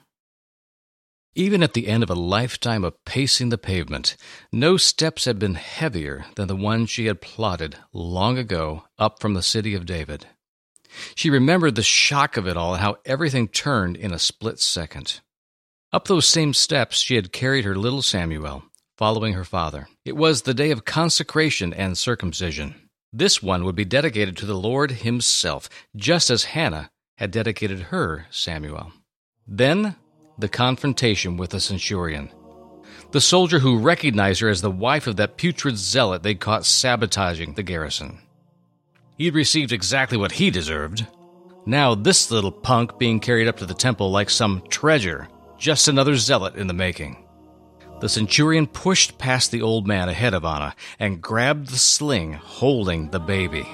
Even 1.34 1.62
at 1.62 1.74
the 1.74 1.88
end 1.88 2.02
of 2.02 2.10
a 2.10 2.14
lifetime 2.14 2.84
of 2.84 3.02
pacing 3.04 3.50
the 3.50 3.58
pavement, 3.58 4.16
no 4.50 4.76
steps 4.76 5.26
had 5.26 5.38
been 5.38 5.54
heavier 5.54 6.26
than 6.36 6.48
the 6.48 6.56
one 6.56 6.86
she 6.86 7.06
had 7.06 7.22
plodded 7.22 7.76
long 7.92 8.36
ago 8.38 8.84
up 8.98 9.20
from 9.20 9.34
the 9.34 9.42
city 9.42 9.74
of 9.74 9.86
David. 9.86 10.26
She 11.14 11.30
remembered 11.30 11.74
the 11.74 11.82
shock 11.82 12.36
of 12.36 12.46
it 12.46 12.56
all 12.56 12.74
how 12.76 12.98
everything 13.06 13.48
turned 13.48 13.96
in 13.96 14.12
a 14.12 14.18
split 14.18 14.60
second. 14.60 15.20
Up 15.94 16.08
those 16.08 16.26
same 16.26 16.54
steps 16.54 17.00
she 17.00 17.16
had 17.16 17.32
carried 17.32 17.66
her 17.66 17.76
little 17.76 18.00
Samuel, 18.00 18.62
following 18.96 19.34
her 19.34 19.44
father. 19.44 19.88
It 20.06 20.16
was 20.16 20.42
the 20.42 20.54
day 20.54 20.70
of 20.70 20.86
consecration 20.86 21.74
and 21.74 21.98
circumcision. 21.98 22.74
This 23.12 23.42
one 23.42 23.64
would 23.64 23.74
be 23.74 23.84
dedicated 23.84 24.38
to 24.38 24.46
the 24.46 24.54
Lord 24.54 24.90
Himself, 24.90 25.68
just 25.94 26.30
as 26.30 26.44
Hannah 26.44 26.90
had 27.18 27.30
dedicated 27.30 27.80
her 27.80 28.26
Samuel. 28.30 28.90
Then 29.46 29.96
the 30.38 30.48
confrontation 30.48 31.36
with 31.36 31.50
the 31.50 31.60
centurion. 31.60 32.30
The 33.10 33.20
soldier 33.20 33.58
who 33.58 33.78
recognized 33.78 34.40
her 34.40 34.48
as 34.48 34.62
the 34.62 34.70
wife 34.70 35.06
of 35.06 35.16
that 35.16 35.36
putrid 35.36 35.76
zealot 35.76 36.22
they'd 36.22 36.40
caught 36.40 36.64
sabotaging 36.64 37.52
the 37.52 37.62
garrison. 37.62 38.18
He'd 39.18 39.34
received 39.34 39.72
exactly 39.72 40.16
what 40.16 40.32
he 40.32 40.50
deserved. 40.50 41.06
Now, 41.66 41.94
this 41.94 42.30
little 42.30 42.50
punk 42.50 42.98
being 42.98 43.20
carried 43.20 43.46
up 43.46 43.58
to 43.58 43.66
the 43.66 43.74
temple 43.74 44.10
like 44.10 44.30
some 44.30 44.62
treasure, 44.70 45.28
just 45.62 45.86
another 45.86 46.16
zealot 46.16 46.56
in 46.56 46.66
the 46.66 46.74
making. 46.74 47.16
The 48.00 48.08
centurion 48.08 48.66
pushed 48.66 49.16
past 49.16 49.52
the 49.52 49.62
old 49.62 49.86
man 49.86 50.08
ahead 50.08 50.34
of 50.34 50.44
Anna 50.44 50.74
and 50.98 51.22
grabbed 51.22 51.68
the 51.68 51.78
sling 51.78 52.32
holding 52.32 53.10
the 53.10 53.20
baby. 53.20 53.64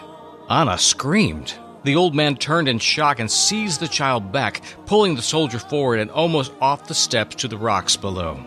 Anna 0.51 0.77
screamed. 0.77 1.55
The 1.85 1.97
old 1.97 2.15
man 2.15 2.37
turned 2.37 2.69
in 2.69 2.79
shock 2.79 3.21
and 3.21 3.31
seized 3.31 3.81
the 3.81 3.89
child 3.89 4.31
back, 4.33 4.61
pulling 4.85 5.15
the 5.15 5.23
soldier 5.23 5.59
forward 5.59 6.01
and 6.01 6.11
almost 6.11 6.53
off 6.61 6.87
the 6.87 6.95
steps 6.95 7.37
to 7.37 7.49
the 7.49 7.57
rocks 7.57 7.97
below. 7.97 8.39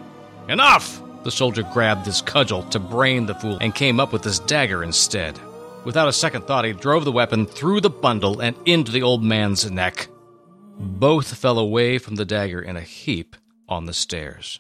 Enough! 0.48 1.02
The 1.24 1.32
soldier 1.32 1.64
grabbed 1.64 2.06
his 2.06 2.22
cudgel 2.22 2.62
to 2.70 2.80
brain 2.80 3.26
the 3.26 3.34
fool 3.34 3.58
and 3.60 3.74
came 3.74 4.00
up 4.00 4.14
with 4.14 4.24
his 4.24 4.38
dagger 4.38 4.84
instead. 4.84 5.40
Without 5.84 6.08
a 6.08 6.14
second 6.14 6.46
thought, 6.46 6.66
he 6.66 6.74
drove 6.74 7.06
the 7.06 7.12
weapon 7.12 7.48
through 7.48 7.82
the 7.82 7.90
bundle 7.90 8.40
and 8.40 8.56
into 8.68 8.92
the 8.92 9.02
old 9.02 9.24
man's 9.24 9.70
neck. 9.72 10.10
Both 10.82 11.36
fell 11.36 11.60
away 11.60 12.00
from 12.00 12.16
the 12.16 12.26
dagger 12.26 12.60
in 12.60 12.76
a 12.76 12.82
heap 12.82 13.36
on 13.70 13.86
the 13.86 13.94
stairs. 13.94 14.60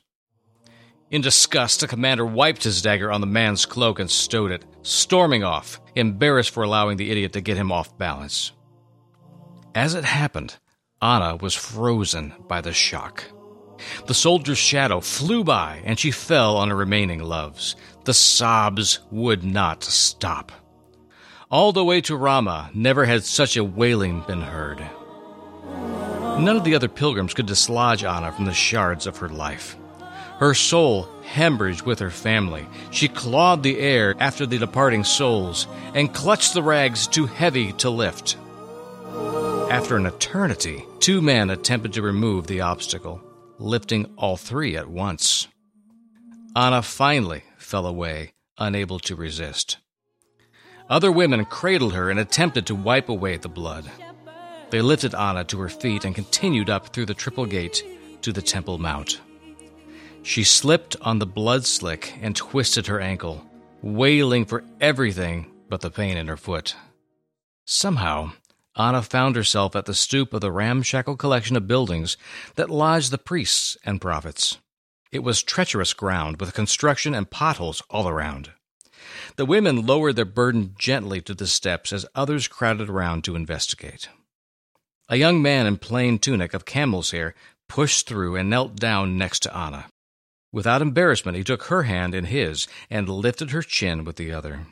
In 1.10 1.22
disgust, 1.22 1.80
the 1.80 1.88
commander 1.88 2.26
wiped 2.26 2.64
his 2.64 2.84
dagger 2.84 3.12
on 3.12 3.22
the 3.22 3.28
man's 3.28 3.66
cloak 3.66 4.00
and 4.00 4.10
stowed 4.10 4.52
it, 4.52 4.64
storming 4.84 5.44
off, 5.44 5.82
embarrassed 5.96 6.52
for 6.52 6.64
allowing 6.64 6.98
the 6.98 7.10
idiot 7.10 7.34
to 7.34 7.42
get 7.42 7.58
him 7.58 7.72
off 7.72 7.98
balance. 7.98 8.52
As 9.74 9.96
it 9.96 10.06
happened, 10.06 10.58
Anna 11.02 11.38
was 11.38 11.56
frozen 11.56 12.34
by 12.48 12.62
the 12.62 12.72
shock. 12.72 13.24
The 14.06 14.14
soldier's 14.14 14.60
shadow 14.60 15.00
flew 15.00 15.44
by, 15.44 15.82
and 15.84 15.98
she 15.98 16.12
fell 16.12 16.56
on 16.56 16.70
her 16.70 16.76
remaining 16.76 17.24
loves. 17.24 17.76
The 18.06 18.14
sobs 18.14 19.00
would 19.10 19.44
not 19.44 19.84
stop. 19.84 20.52
All 21.50 21.72
the 21.74 21.84
way 21.84 22.00
to 22.02 22.16
Rama, 22.16 22.70
never 22.76 23.06
had 23.06 23.24
such 23.24 23.58
a 23.58 23.64
wailing 23.64 24.24
been 24.28 24.42
heard. 24.42 24.88
None 26.40 26.58
of 26.58 26.64
the 26.64 26.76
other 26.76 26.88
pilgrims 26.88 27.34
could 27.34 27.46
dislodge 27.46 28.04
Anna 28.04 28.32
from 28.32 28.46
the 28.46 28.54
shards 28.54 29.06
of 29.06 29.18
her 29.18 29.30
life. 29.30 29.76
Her 30.40 30.54
soul 30.54 31.08
hemorrhaged 31.24 31.86
with 31.86 32.00
her 32.00 32.10
family. 32.10 32.68
She 32.90 33.08
clawed 33.08 33.64
the 33.64 33.80
air 33.80 34.16
after 34.20 34.46
the 34.46 34.58
departing 34.58 35.04
souls 35.04 35.68
and 35.94 36.14
clutched 36.14 36.54
the 36.54 36.64
rags 36.64 37.08
too 37.08 37.26
heavy 37.26 37.74
to 37.74 37.90
lift. 37.90 38.38
After 39.70 39.98
an 39.98 40.06
eternity, 40.06 40.84
two 41.00 41.22
men 41.22 41.50
attempted 41.50 41.94
to 41.94 42.02
remove 42.02 42.48
the 42.48 42.62
obstacle, 42.62 43.22
lifting 43.60 44.12
all 44.18 44.36
three 44.36 44.76
at 44.76 44.90
once. 44.90 45.48
Anna 46.56 46.82
finally 46.82 47.44
fell 47.58 47.86
away, 47.86 48.34
unable 48.58 49.00
to 49.00 49.16
resist. 49.16 49.78
Other 50.90 51.12
women 51.12 51.46
cradled 51.46 51.94
her 51.94 52.10
and 52.10 52.20
attempted 52.20 52.66
to 52.66 52.76
wipe 52.76 53.08
away 53.08 53.38
the 53.38 53.48
blood. 53.48 53.90
They 54.72 54.82
lifted 54.82 55.14
Anna 55.14 55.44
to 55.44 55.60
her 55.60 55.70
feet 55.70 56.06
and 56.06 56.16
continued 56.16 56.70
up 56.70 56.88
through 56.88 57.08
the 57.08 57.14
triple 57.14 57.46
gate 57.46 57.84
to 58.22 58.32
the 58.32 58.42
Temple 58.42 58.78
Mount. 58.78 59.20
She 60.24 60.46
slipped 60.46 60.96
on 61.02 61.20
the 61.20 61.26
blood 61.26 61.66
slick 61.66 62.14
and 62.22 62.34
twisted 62.36 62.88
her 62.88 63.02
ankle, 63.02 63.46
wailing 63.82 64.46
for 64.46 64.64
everything 64.80 65.52
but 65.68 65.82
the 65.82 65.92
pain 65.92 66.16
in 66.16 66.28
her 66.28 66.38
foot. 66.38 66.76
Somehow, 67.66 68.32
Anna 68.78 69.02
found 69.02 69.36
herself 69.36 69.76
at 69.76 69.88
the 69.88 69.94
stoop 69.94 70.34
of 70.34 70.40
the 70.40 70.54
ramshackle 70.54 71.18
collection 71.18 71.58
of 71.58 71.68
buildings 71.68 72.16
that 72.56 72.70
lodged 72.70 73.12
the 73.12 73.18
priests 73.18 73.76
and 73.84 74.00
prophets. 74.00 74.58
It 75.12 75.20
was 75.20 75.44
treacherous 75.44 75.94
ground 75.94 76.40
with 76.40 76.54
construction 76.54 77.14
and 77.14 77.30
potholes 77.30 77.84
all 77.90 78.08
around. 78.08 78.52
The 79.36 79.46
women 79.46 79.86
lowered 79.86 80.16
their 80.16 80.24
burden 80.24 80.76
gently 80.80 81.20
to 81.24 81.34
the 81.34 81.48
steps 81.48 81.92
as 81.92 82.06
others 82.16 82.48
crowded 82.48 82.90
around 82.90 83.26
to 83.26 83.36
investigate. 83.36 84.08
A 85.12 85.18
young 85.18 85.42
man 85.42 85.68
in 85.68 85.76
plain 85.76 86.20
tunic 86.20 86.54
of 86.54 86.64
camel's 86.64 87.12
hair 87.12 87.36
pushed 87.68 88.08
through 88.08 88.38
and 88.38 88.50
knelt 88.50 88.78
down 88.78 89.18
next 89.18 89.42
to 89.42 89.54
Anna. 89.56 89.88
Without 90.54 90.82
embarrassment, 90.82 91.36
he 91.36 91.44
took 91.44 91.64
her 91.64 91.84
hand 91.84 92.16
in 92.16 92.24
his 92.24 92.66
and 92.90 93.10
lifted 93.10 93.52
her 93.52 93.62
chin 93.62 94.06
with 94.06 94.16
the 94.16 94.32
other. 94.32 94.68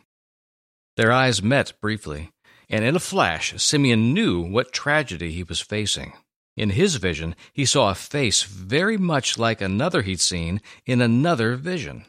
Their 0.95 1.11
eyes 1.11 1.43
met 1.43 1.73
briefly, 1.81 2.31
and 2.69 2.85
in 2.85 2.95
a 2.95 3.01
flash, 3.01 3.53
Simeon 3.61 4.13
knew 4.13 4.39
what 4.39 4.71
tragedy 4.71 5.33
he 5.33 5.43
was 5.43 5.59
facing. 5.59 6.13
In 6.55 6.69
his 6.69 6.95
vision, 6.95 7.35
he 7.51 7.65
saw 7.65 7.89
a 7.89 7.95
face 7.95 8.43
very 8.43 8.95
much 8.95 9.37
like 9.37 9.59
another 9.59 10.03
he'd 10.03 10.21
seen 10.21 10.61
in 10.85 11.01
another 11.01 11.57
vision. 11.57 12.05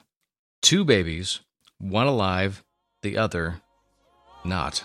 Two 0.63 0.85
babies, 0.85 1.41
one 1.79 2.07
alive, 2.07 2.63
the 3.03 3.19
other 3.19 3.61
not. 4.45 4.85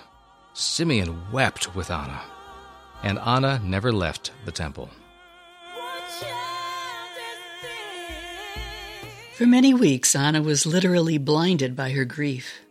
Simeon 0.54 1.32
wept 1.32 1.76
with 1.76 1.92
Anna, 1.92 2.22
and 3.06 3.20
Anna 3.20 3.62
never 3.64 3.94
left 3.94 4.32
the 4.46 4.52
temple. 4.52 4.90
For 9.36 9.46
many 9.46 9.74
weeks, 9.74 10.16
Anna 10.16 10.42
was 10.42 10.66
literally 10.66 11.18
blinded 11.18 11.76
by 11.76 11.92
her 11.92 12.04
grief. 12.06 12.62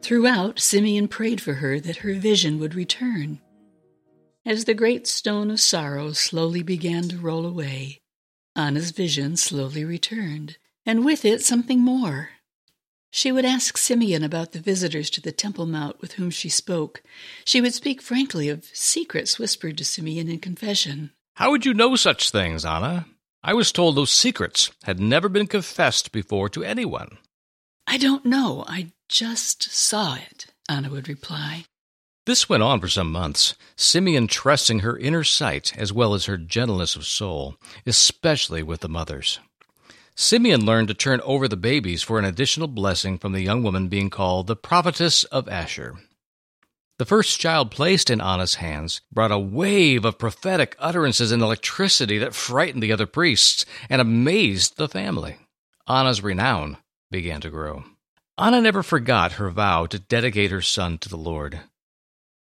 Throughout, 0.00 0.58
Simeon 0.58 1.06
prayed 1.06 1.40
for 1.40 1.54
her 1.54 1.78
that 1.80 1.98
her 1.98 2.14
vision 2.14 2.58
would 2.60 2.74
return. 2.74 3.40
As 4.46 4.64
the 4.64 4.74
great 4.74 5.06
stone 5.06 5.50
of 5.50 5.60
sorrow 5.60 6.12
slowly 6.12 6.62
began 6.62 7.08
to 7.08 7.18
roll 7.18 7.44
away, 7.44 8.00
Anna's 8.54 8.92
vision 8.92 9.36
slowly 9.36 9.84
returned, 9.84 10.56
and 10.86 11.04
with 11.04 11.24
it 11.24 11.42
something 11.42 11.80
more. 11.80 12.30
She 13.16 13.32
would 13.32 13.46
ask 13.46 13.78
Simeon 13.78 14.22
about 14.22 14.52
the 14.52 14.60
visitors 14.60 15.08
to 15.08 15.22
the 15.22 15.32
Temple 15.32 15.64
Mount 15.64 16.02
with 16.02 16.12
whom 16.12 16.28
she 16.28 16.50
spoke. 16.50 17.02
She 17.46 17.62
would 17.62 17.72
speak 17.72 18.02
frankly 18.02 18.50
of 18.50 18.66
secrets 18.74 19.38
whispered 19.38 19.78
to 19.78 19.86
Simeon 19.86 20.28
in 20.28 20.38
confession. 20.38 21.12
How 21.36 21.50
would 21.50 21.64
you 21.64 21.72
know 21.72 21.96
such 21.96 22.30
things, 22.30 22.66
Anna? 22.66 23.06
I 23.42 23.54
was 23.54 23.72
told 23.72 23.96
those 23.96 24.12
secrets 24.12 24.70
had 24.82 25.00
never 25.00 25.30
been 25.30 25.46
confessed 25.46 26.12
before 26.12 26.50
to 26.50 26.62
anyone. 26.62 27.16
I 27.86 27.96
don't 27.96 28.26
know. 28.26 28.66
I 28.68 28.92
just 29.08 29.62
saw 29.62 30.16
it, 30.16 30.52
Anna 30.68 30.90
would 30.90 31.08
reply. 31.08 31.64
This 32.26 32.50
went 32.50 32.62
on 32.62 32.80
for 32.80 32.88
some 32.88 33.10
months, 33.10 33.54
Simeon 33.76 34.26
trusting 34.26 34.80
her 34.80 34.98
inner 34.98 35.24
sight 35.24 35.74
as 35.78 35.90
well 35.90 36.12
as 36.12 36.26
her 36.26 36.36
gentleness 36.36 36.96
of 36.96 37.06
soul, 37.06 37.56
especially 37.86 38.62
with 38.62 38.80
the 38.80 38.90
mothers. 38.90 39.40
Simeon 40.18 40.64
learned 40.64 40.88
to 40.88 40.94
turn 40.94 41.20
over 41.20 41.46
the 41.46 41.58
babies 41.58 42.02
for 42.02 42.18
an 42.18 42.24
additional 42.24 42.68
blessing 42.68 43.18
from 43.18 43.32
the 43.32 43.42
young 43.42 43.62
woman 43.62 43.88
being 43.88 44.08
called 44.08 44.46
the 44.46 44.56
prophetess 44.56 45.24
of 45.24 45.46
Asher. 45.46 45.98
The 46.98 47.04
first 47.04 47.38
child 47.38 47.70
placed 47.70 48.08
in 48.08 48.22
Anna's 48.22 48.54
hands 48.54 49.02
brought 49.12 49.30
a 49.30 49.38
wave 49.38 50.06
of 50.06 50.18
prophetic 50.18 50.74
utterances 50.78 51.32
and 51.32 51.42
electricity 51.42 52.16
that 52.16 52.34
frightened 52.34 52.82
the 52.82 52.92
other 52.92 53.04
priests 53.04 53.66
and 53.90 54.00
amazed 54.00 54.78
the 54.78 54.88
family. 54.88 55.36
Anna's 55.86 56.22
renown 56.22 56.78
began 57.10 57.42
to 57.42 57.50
grow. 57.50 57.84
Anna 58.38 58.62
never 58.62 58.82
forgot 58.82 59.32
her 59.32 59.50
vow 59.50 59.84
to 59.84 59.98
dedicate 59.98 60.50
her 60.50 60.62
son 60.62 60.96
to 60.98 61.10
the 61.10 61.18
Lord. 61.18 61.60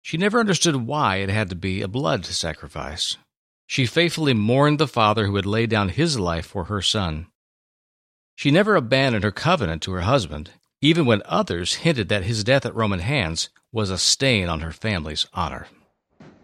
She 0.00 0.16
never 0.16 0.40
understood 0.40 0.76
why 0.76 1.16
it 1.16 1.28
had 1.28 1.50
to 1.50 1.54
be 1.54 1.82
a 1.82 1.88
blood 1.88 2.24
sacrifice. 2.24 3.18
She 3.66 3.84
faithfully 3.84 4.32
mourned 4.32 4.78
the 4.78 4.88
father 4.88 5.26
who 5.26 5.36
had 5.36 5.44
laid 5.44 5.68
down 5.68 5.90
his 5.90 6.18
life 6.18 6.46
for 6.46 6.64
her 6.64 6.80
son. 6.80 7.26
She 8.38 8.52
never 8.52 8.76
abandoned 8.76 9.24
her 9.24 9.32
covenant 9.32 9.82
to 9.82 9.92
her 9.94 10.02
husband, 10.02 10.52
even 10.80 11.06
when 11.06 11.22
others 11.24 11.82
hinted 11.82 12.08
that 12.08 12.22
his 12.22 12.44
death 12.44 12.64
at 12.64 12.72
Roman 12.72 13.00
hands 13.00 13.48
was 13.72 13.90
a 13.90 13.98
stain 13.98 14.48
on 14.48 14.60
her 14.60 14.70
family's 14.70 15.26
honor. 15.34 15.66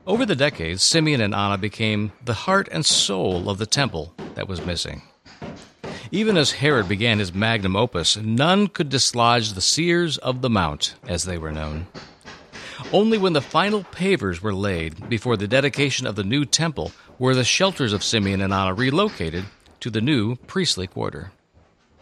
Over 0.05 0.27
the 0.27 0.35
decades, 0.35 0.83
Simeon 0.83 1.21
and 1.21 1.33
Anna 1.33 1.57
became 1.57 2.11
the 2.25 2.35
heart 2.35 2.69
and 2.73 2.85
soul 2.85 3.49
of 3.49 3.59
the 3.59 3.65
temple 3.67 4.13
that 4.35 4.49
was 4.49 4.67
missing. 4.67 5.03
Even 6.11 6.37
as 6.37 6.51
Herod 6.51 6.89
began 6.89 7.21
his 7.21 7.33
magnum 7.33 7.77
opus, 7.77 8.17
none 8.17 8.67
could 8.67 8.89
dislodge 8.89 9.53
the 9.53 9.61
seers 9.61 10.19
of 10.19 10.43
the 10.43 10.51
mount, 10.51 10.97
as 11.07 11.23
they 11.23 11.39
were 11.39 11.53
known. 11.53 11.87
Only 12.93 13.19
when 13.19 13.35
the 13.35 13.41
final 13.41 13.85
pavers 13.85 14.43
were 14.43 14.53
laid 14.53 15.09
before 15.09 15.37
the 15.37 15.47
dedication 15.47 16.09
of 16.09 16.17
the 16.17 16.25
new 16.25 16.45
temple 16.45 16.91
were 17.21 17.37
the 17.37 17.45
shelters 17.45 17.93
of 17.93 18.03
Simeon 18.03 18.41
and 18.41 18.53
Anna 18.53 18.75
relocated 18.75 19.45
to 19.79 19.91
the 19.91 20.01
new 20.01 20.35
priestly 20.35 20.89
quarter. 20.89 21.31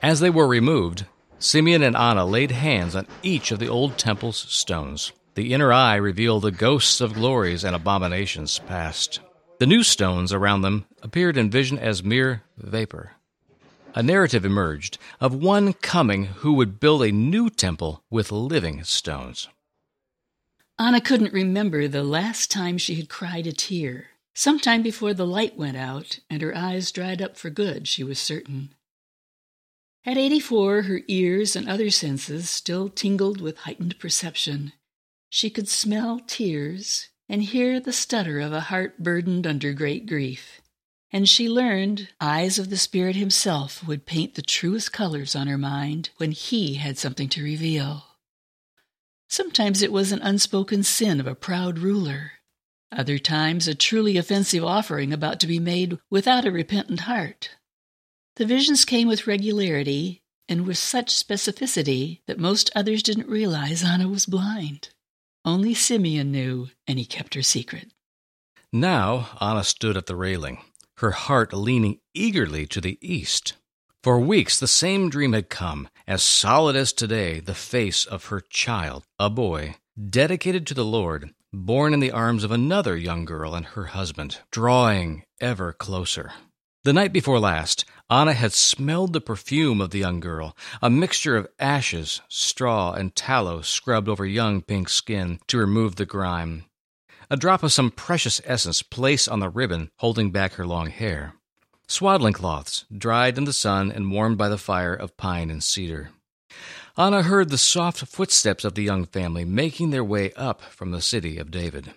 As 0.02 0.18
they 0.18 0.30
were 0.30 0.49
removed, 0.49 1.06
Simeon 1.38 1.82
and 1.82 1.97
Anna 1.97 2.25
laid 2.25 2.50
hands 2.50 2.97
on 2.97 3.06
each 3.23 3.52
of 3.52 3.61
the 3.61 3.68
old 3.68 3.97
temple's 3.97 4.37
stones. 4.37 5.12
The 5.35 5.54
inner 5.54 5.73
eye 5.73 5.94
revealed 5.94 6.42
the 6.42 6.50
ghosts 6.50 7.00
of 7.00 7.14
glories 7.14 7.62
and 7.62 7.75
abominations 7.76 8.59
past. 8.59 9.21
The 9.61 9.66
new 9.66 9.85
stones 9.85 10.32
around 10.32 10.62
them 10.62 10.87
appeared 11.02 11.37
in 11.37 11.50
vision 11.50 11.78
as 11.78 12.02
mere 12.02 12.42
vapor. 12.59 13.12
A 13.94 14.02
narrative 14.02 14.44
emerged 14.44 14.99
of 15.21 15.37
one 15.37 15.73
coming 15.73 16.25
who 16.25 16.54
would 16.54 16.80
build 16.80 17.02
a 17.02 17.12
new 17.12 17.49
temple 17.49 18.02
with 18.11 18.32
living 18.32 18.82
stones. 18.82 19.49
Anna 20.80 21.00
couldn't 21.00 21.32
remember 21.32 21.87
the 21.87 22.02
last 22.02 22.50
time 22.50 22.76
she 22.76 22.97
had 22.97 23.09
cried 23.09 23.47
a 23.47 23.52
tear. 23.52 24.09
Sometime 24.35 24.82
before 24.82 25.14
the 25.14 25.26
light 25.26 25.56
went 25.56 25.76
out 25.76 26.18
and 26.28 26.42
her 26.42 26.56
eyes 26.56 26.90
dried 26.90 27.23
up 27.23 27.37
for 27.37 27.50
good, 27.50 27.87
she 27.87 28.02
was 28.02 28.18
certain. 28.18 28.75
At 30.04 30.18
84, 30.18 30.82
her 30.82 31.02
ears 31.06 31.54
and 31.54 31.68
other 31.68 31.90
senses 31.90 32.50
still 32.50 32.88
tingled 32.88 33.40
with 33.40 33.59
heightened 33.59 34.00
perception. 34.00 34.73
She 35.30 35.49
could 35.49 35.68
smell 35.68 36.21
tears 36.26 37.09
and 37.28 37.42
hear 37.42 37.78
the 37.78 37.92
stutter 37.92 38.40
of 38.40 38.52
a 38.52 38.62
heart 38.62 39.02
burdened 39.02 39.47
under 39.47 39.73
great 39.73 40.06
grief. 40.06 40.61
And 41.12 41.28
she 41.28 41.49
learned 41.49 42.09
eyes 42.21 42.59
of 42.59 42.68
the 42.68 42.76
Spirit 42.76 43.14
Himself 43.14 43.87
would 43.87 44.04
paint 44.04 44.35
the 44.35 44.42
truest 44.42 44.92
colors 44.92 45.37
on 45.37 45.47
her 45.47 45.59
mind 45.59 46.11
when 46.16 46.32
He 46.32 46.75
had 46.75 46.99
something 46.99 47.28
to 47.30 47.44
reveal. 47.44 48.06
Sometimes 49.28 49.82
it 49.82 49.92
was 49.92 50.11
an 50.11 50.21
unspoken 50.21 50.82
sin 50.82 51.21
of 51.21 51.28
a 51.28 51.35
proud 51.37 51.78
ruler. 51.78 52.32
Other 52.90 53.18
times, 53.18 53.68
a 53.68 53.75
truly 53.75 54.16
offensive 54.16 54.64
offering 54.64 55.12
about 55.12 55.38
to 55.40 55.47
be 55.47 55.61
made 55.61 55.99
without 56.11 56.44
a 56.44 56.50
repentant 56.50 57.00
heart. 57.00 57.50
The 58.36 58.46
visions 58.46 58.84
came 58.86 59.08
with 59.08 59.26
regularity 59.26 60.22
and 60.48 60.66
with 60.66 60.78
such 60.78 61.14
specificity 61.14 62.20
that 62.26 62.38
most 62.38 62.70
others 62.74 63.02
didn't 63.02 63.28
realize 63.28 63.84
Anna 63.84 64.08
was 64.08 64.26
blind. 64.26 64.88
Only 65.44 65.74
Simeon 65.74 66.32
knew, 66.32 66.68
and 66.86 66.98
he 66.98 67.04
kept 67.04 67.34
her 67.34 67.42
secret. 67.42 67.92
Now 68.72 69.36
Anna 69.40 69.64
stood 69.64 69.96
at 69.96 70.06
the 70.06 70.16
railing, 70.16 70.62
her 70.98 71.10
heart 71.10 71.52
leaning 71.52 71.98
eagerly 72.14 72.66
to 72.68 72.80
the 72.80 72.98
east. 73.02 73.54
For 74.02 74.18
weeks 74.18 74.58
the 74.58 74.66
same 74.66 75.10
dream 75.10 75.32
had 75.34 75.50
come, 75.50 75.88
as 76.06 76.22
solid 76.22 76.74
as 76.74 76.92
today, 76.92 77.38
the 77.38 77.54
face 77.54 78.06
of 78.06 78.26
her 78.26 78.40
child, 78.40 79.04
a 79.18 79.28
boy, 79.28 79.76
dedicated 80.08 80.66
to 80.68 80.74
the 80.74 80.84
Lord, 80.84 81.34
born 81.52 81.92
in 81.92 82.00
the 82.00 82.10
arms 82.10 82.44
of 82.44 82.50
another 82.50 82.96
young 82.96 83.24
girl 83.24 83.54
and 83.54 83.66
her 83.66 83.86
husband, 83.86 84.38
drawing 84.50 85.24
ever 85.40 85.72
closer. 85.72 86.32
The 86.84 86.92
night 86.92 87.12
before 87.12 87.38
last, 87.38 87.84
Anna 88.10 88.32
had 88.32 88.52
smelled 88.52 89.12
the 89.12 89.20
perfume 89.20 89.80
of 89.80 89.90
the 89.90 90.00
young 90.00 90.18
girl, 90.18 90.56
a 90.82 90.90
mixture 90.90 91.36
of 91.36 91.46
ashes, 91.60 92.20
straw, 92.28 92.92
and 92.92 93.14
tallow 93.14 93.60
scrubbed 93.62 94.08
over 94.08 94.26
young 94.26 94.62
pink 94.62 94.88
skin 94.88 95.38
to 95.46 95.58
remove 95.58 95.94
the 95.94 96.06
grime. 96.06 96.64
A 97.30 97.36
drop 97.36 97.62
of 97.62 97.72
some 97.72 97.92
precious 97.92 98.40
essence 98.44 98.82
placed 98.82 99.28
on 99.28 99.38
the 99.38 99.48
ribbon 99.48 99.92
holding 99.98 100.32
back 100.32 100.54
her 100.54 100.66
long 100.66 100.88
hair. 100.88 101.34
Swaddling 101.86 102.32
cloths, 102.32 102.84
dried 102.92 103.38
in 103.38 103.44
the 103.44 103.52
sun 103.52 103.92
and 103.92 104.10
warmed 104.10 104.36
by 104.36 104.48
the 104.48 104.58
fire 104.58 104.94
of 104.94 105.16
pine 105.16 105.50
and 105.50 105.62
cedar. 105.62 106.10
Anna 106.96 107.22
heard 107.22 107.50
the 107.50 107.58
soft 107.58 108.04
footsteps 108.06 108.64
of 108.64 108.74
the 108.74 108.82
young 108.82 109.06
family 109.06 109.44
making 109.44 109.90
their 109.90 110.04
way 110.04 110.32
up 110.32 110.62
from 110.62 110.90
the 110.90 111.00
city 111.00 111.38
of 111.38 111.52
David. 111.52 111.94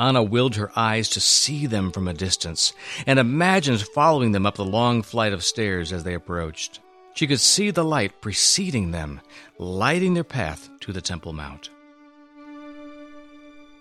Anna 0.00 0.22
willed 0.22 0.54
her 0.54 0.70
eyes 0.78 1.08
to 1.10 1.20
see 1.20 1.66
them 1.66 1.90
from 1.90 2.06
a 2.06 2.14
distance 2.14 2.72
and 3.04 3.18
imagined 3.18 3.82
following 3.82 4.30
them 4.30 4.46
up 4.46 4.54
the 4.54 4.64
long 4.64 5.02
flight 5.02 5.32
of 5.32 5.44
stairs 5.44 5.92
as 5.92 6.04
they 6.04 6.14
approached. 6.14 6.78
She 7.14 7.26
could 7.26 7.40
see 7.40 7.72
the 7.72 7.84
light 7.84 8.20
preceding 8.20 8.92
them, 8.92 9.20
lighting 9.58 10.14
their 10.14 10.22
path 10.22 10.70
to 10.80 10.92
the 10.92 11.00
Temple 11.00 11.32
Mount. 11.32 11.70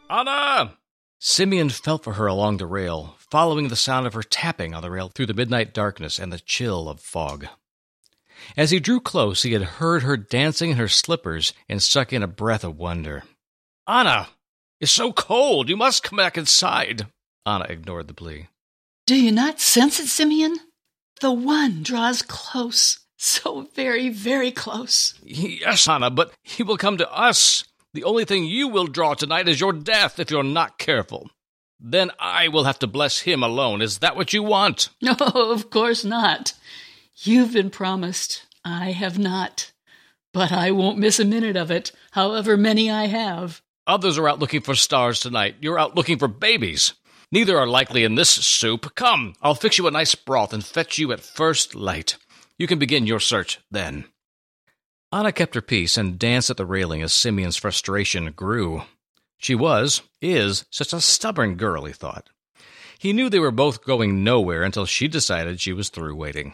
Anna! 0.09 0.73
Simeon 1.19 1.69
felt 1.69 2.03
for 2.03 2.13
her 2.13 2.25
along 2.25 2.57
the 2.57 2.65
rail, 2.65 3.15
following 3.19 3.67
the 3.67 3.75
sound 3.75 4.07
of 4.07 4.13
her 4.13 4.23
tapping 4.23 4.73
on 4.73 4.81
the 4.81 4.89
rail 4.89 5.09
through 5.09 5.25
the 5.27 5.33
midnight 5.35 5.73
darkness 5.73 6.17
and 6.17 6.33
the 6.33 6.39
chill 6.39 6.89
of 6.89 6.99
fog. 6.99 7.47
As 8.55 8.71
he 8.71 8.79
drew 8.79 8.99
close, 8.99 9.43
he 9.43 9.53
had 9.53 9.63
heard 9.63 10.01
her 10.01 10.17
dancing 10.17 10.71
in 10.71 10.77
her 10.77 10.87
slippers 10.87 11.53
and 11.69 11.81
suck 11.81 12.11
in 12.11 12.23
a 12.23 12.27
breath 12.27 12.63
of 12.63 12.77
wonder. 12.77 13.23
Anna! 13.87 14.29
It's 14.79 14.91
so 14.91 15.11
cold. 15.11 15.69
You 15.69 15.77
must 15.77 16.03
come 16.03 16.17
back 16.17 16.37
inside. 16.37 17.07
Anna 17.45 17.65
ignored 17.69 18.07
the 18.07 18.13
plea. 18.13 18.47
Do 19.05 19.15
you 19.15 19.31
not 19.31 19.59
sense 19.59 19.99
it, 19.99 20.07
Simeon? 20.07 20.57
The 21.21 21.31
one 21.31 21.81
draws 21.81 22.21
close. 22.21 22.99
So 23.17 23.67
very, 23.73 24.09
very 24.09 24.51
close. 24.51 25.15
Yes, 25.23 25.87
Anna, 25.87 26.11
but 26.11 26.33
he 26.43 26.61
will 26.61 26.77
come 26.77 26.97
to 26.97 27.11
us. 27.11 27.63
The 27.93 28.03
only 28.03 28.25
thing 28.25 28.45
you 28.45 28.67
will 28.67 28.85
draw 28.85 29.15
tonight 29.15 29.47
is 29.47 29.59
your 29.59 29.73
death 29.73 30.19
if 30.19 30.29
you're 30.29 30.43
not 30.43 30.77
careful. 30.77 31.31
Then 31.79 32.11
I 32.19 32.47
will 32.47 32.65
have 32.65 32.77
to 32.79 32.87
bless 32.87 33.21
him 33.21 33.41
alone. 33.41 33.81
Is 33.81 33.99
that 33.99 34.15
what 34.15 34.33
you 34.33 34.43
want? 34.43 34.89
No, 35.01 35.15
of 35.19 35.69
course 35.71 36.03
not. 36.05 36.53
You've 37.15 37.53
been 37.53 37.71
promised. 37.71 38.45
I 38.63 38.91
have 38.91 39.17
not. 39.17 39.71
But 40.33 40.51
I 40.51 40.69
won't 40.71 40.99
miss 40.99 41.19
a 41.19 41.25
minute 41.25 41.55
of 41.55 41.71
it, 41.71 41.91
however 42.11 42.57
many 42.57 42.91
I 42.91 43.07
have. 43.07 43.61
Others 43.87 44.17
are 44.17 44.27
out 44.27 44.39
looking 44.39 44.59
for 44.59 44.75
stars 44.75 45.21
tonight. 45.21 45.55
You're 45.61 45.79
out 45.79 45.95
looking 45.95 46.19
for 46.19 46.27
babies. 46.27 46.93
Neither 47.31 47.57
are 47.57 47.67
likely 47.67 48.03
in 48.03 48.15
this 48.15 48.29
soup. 48.29 48.93
Come, 48.95 49.33
I'll 49.41 49.55
fix 49.55 49.77
you 49.77 49.87
a 49.87 49.91
nice 49.91 50.13
broth 50.13 50.51
and 50.53 50.63
fetch 50.63 50.97
you 50.97 51.13
at 51.13 51.21
first 51.21 51.73
light. 51.73 52.17
You 52.59 52.67
can 52.67 52.79
begin 52.79 53.07
your 53.07 53.21
search 53.21 53.59
then. 53.71 54.05
Anna 55.13 55.31
kept 55.31 55.55
her 55.55 55.61
peace 55.61 55.97
and 55.97 56.19
danced 56.19 56.49
at 56.49 56.57
the 56.57 56.65
railing 56.65 57.01
as 57.01 57.13
Simeon's 57.13 57.55
frustration 57.55 58.29
grew. 58.33 58.83
She 59.37 59.55
was, 59.55 60.01
is, 60.21 60.65
such 60.69 60.91
a 60.91 60.99
stubborn 60.99 61.55
girl, 61.55 61.85
he 61.85 61.93
thought. 61.93 62.29
He 62.99 63.13
knew 63.13 63.29
they 63.29 63.39
were 63.39 63.51
both 63.51 63.85
going 63.85 64.23
nowhere 64.23 64.63
until 64.63 64.85
she 64.85 65.07
decided 65.07 65.61
she 65.61 65.71
was 65.71 65.87
through 65.89 66.15
waiting. 66.15 66.53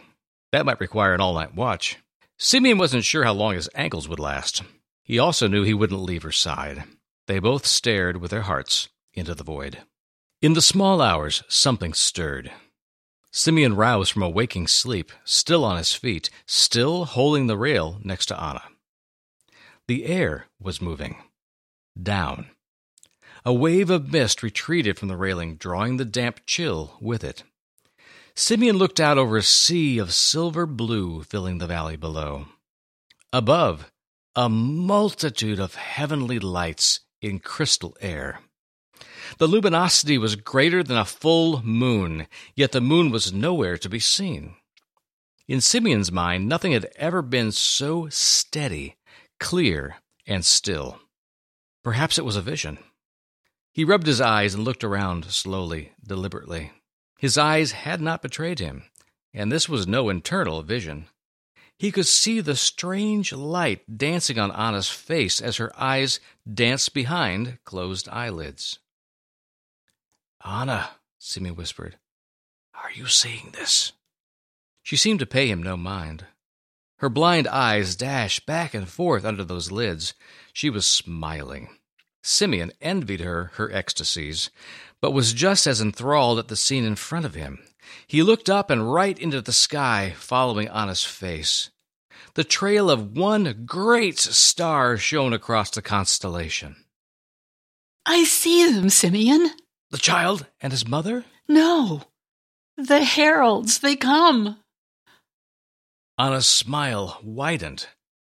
That 0.52 0.66
might 0.66 0.78
require 0.78 1.14
an 1.14 1.20
all 1.20 1.34
night 1.34 1.54
watch. 1.56 1.96
Simeon 2.38 2.78
wasn't 2.78 3.04
sure 3.04 3.24
how 3.24 3.32
long 3.32 3.54
his 3.54 3.70
ankles 3.74 4.08
would 4.08 4.20
last. 4.20 4.62
He 5.02 5.18
also 5.18 5.48
knew 5.48 5.64
he 5.64 5.74
wouldn't 5.74 6.00
leave 6.00 6.22
her 6.22 6.32
side. 6.32 6.84
They 7.26 7.38
both 7.38 7.66
stared 7.66 8.18
with 8.18 8.30
their 8.30 8.42
hearts 8.42 8.88
into 9.14 9.34
the 9.34 9.44
void. 9.44 9.82
In 10.42 10.52
the 10.52 10.62
small 10.62 11.00
hours, 11.00 11.42
something 11.48 11.94
stirred. 11.94 12.52
Simeon 13.32 13.74
roused 13.74 14.12
from 14.12 14.22
a 14.22 14.28
waking 14.28 14.66
sleep, 14.66 15.10
still 15.24 15.64
on 15.64 15.76
his 15.76 15.94
feet, 15.94 16.30
still 16.46 17.04
holding 17.04 17.46
the 17.46 17.56
rail 17.56 17.98
next 18.04 18.26
to 18.26 18.40
Anna. 18.40 18.62
The 19.88 20.06
air 20.06 20.46
was 20.60 20.82
moving. 20.82 21.16
Down. 22.00 22.50
A 23.44 23.52
wave 23.52 23.90
of 23.90 24.12
mist 24.12 24.42
retreated 24.42 24.98
from 24.98 25.08
the 25.08 25.16
railing, 25.16 25.56
drawing 25.56 25.96
the 25.96 26.04
damp 26.04 26.40
chill 26.46 26.96
with 27.00 27.24
it. 27.24 27.42
Simeon 28.34 28.76
looked 28.76 29.00
out 29.00 29.18
over 29.18 29.36
a 29.36 29.42
sea 29.42 29.98
of 29.98 30.12
silver 30.12 30.66
blue 30.66 31.22
filling 31.22 31.58
the 31.58 31.66
valley 31.66 31.96
below. 31.96 32.46
Above, 33.32 33.90
a 34.36 34.48
multitude 34.48 35.58
of 35.58 35.74
heavenly 35.74 36.38
lights 36.38 37.00
in 37.24 37.38
crystal 37.38 37.96
air. 38.00 38.40
The 39.38 39.48
luminosity 39.48 40.18
was 40.18 40.36
greater 40.36 40.82
than 40.82 40.96
a 40.96 41.04
full 41.04 41.62
moon, 41.62 42.26
yet 42.54 42.72
the 42.72 42.80
moon 42.80 43.10
was 43.10 43.32
nowhere 43.32 43.78
to 43.78 43.88
be 43.88 43.98
seen. 43.98 44.56
In 45.48 45.60
Simeon's 45.60 46.12
mind, 46.12 46.48
nothing 46.48 46.72
had 46.72 46.90
ever 46.96 47.22
been 47.22 47.50
so 47.50 48.08
steady, 48.10 48.96
clear, 49.40 49.96
and 50.26 50.44
still. 50.44 51.00
Perhaps 51.82 52.18
it 52.18 52.24
was 52.24 52.36
a 52.36 52.42
vision. 52.42 52.78
He 53.72 53.84
rubbed 53.84 54.06
his 54.06 54.20
eyes 54.20 54.54
and 54.54 54.64
looked 54.64 54.84
around 54.84 55.26
slowly, 55.26 55.92
deliberately. 56.06 56.72
His 57.18 57.36
eyes 57.36 57.72
had 57.72 58.00
not 58.00 58.22
betrayed 58.22 58.58
him, 58.58 58.84
and 59.32 59.50
this 59.50 59.68
was 59.68 59.86
no 59.86 60.08
internal 60.08 60.62
vision. 60.62 61.06
He 61.78 61.90
could 61.90 62.06
see 62.06 62.40
the 62.40 62.56
strange 62.56 63.32
light 63.32 63.98
dancing 63.98 64.38
on 64.38 64.52
Anna's 64.52 64.88
face 64.88 65.40
as 65.40 65.56
her 65.56 65.72
eyes 65.80 66.20
danced 66.52 66.94
behind 66.94 67.58
closed 67.64 68.08
eyelids. 68.08 68.78
Anna, 70.44 70.90
Simeon 71.18 71.56
whispered, 71.56 71.98
are 72.74 72.92
you 72.92 73.06
seeing 73.06 73.50
this? 73.52 73.92
She 74.82 74.96
seemed 74.96 75.20
to 75.20 75.26
pay 75.26 75.48
him 75.48 75.62
no 75.62 75.76
mind. 75.76 76.26
Her 76.98 77.08
blind 77.08 77.48
eyes 77.48 77.96
dashed 77.96 78.46
back 78.46 78.74
and 78.74 78.88
forth 78.88 79.24
under 79.24 79.42
those 79.42 79.72
lids. 79.72 80.14
She 80.52 80.70
was 80.70 80.86
smiling. 80.86 81.70
Simeon 82.22 82.72
envied 82.80 83.20
her 83.20 83.52
her 83.54 83.72
ecstasies, 83.72 84.50
but 85.00 85.12
was 85.12 85.32
just 85.32 85.66
as 85.66 85.80
enthralled 85.80 86.38
at 86.38 86.48
the 86.48 86.56
scene 86.56 86.84
in 86.84 86.96
front 86.96 87.26
of 87.26 87.34
him. 87.34 87.62
He 88.06 88.22
looked 88.22 88.50
up 88.50 88.70
and 88.70 88.92
right 88.92 89.18
into 89.18 89.40
the 89.40 89.52
sky, 89.52 90.14
following 90.16 90.68
Anna's 90.68 91.04
face. 91.04 91.70
The 92.34 92.44
trail 92.44 92.90
of 92.90 93.16
one 93.16 93.64
great 93.64 94.18
star 94.18 94.96
shone 94.96 95.32
across 95.32 95.70
the 95.70 95.82
constellation. 95.82 96.76
I 98.06 98.24
see 98.24 98.70
them, 98.70 98.90
Simeon. 98.90 99.50
The 99.90 99.98
child 99.98 100.46
and 100.60 100.72
his 100.72 100.86
mother? 100.86 101.24
No. 101.48 102.02
The 102.76 103.04
heralds, 103.04 103.78
they 103.78 103.96
come. 103.96 104.58
Anna's 106.18 106.46
smile 106.46 107.20
widened. 107.22 107.86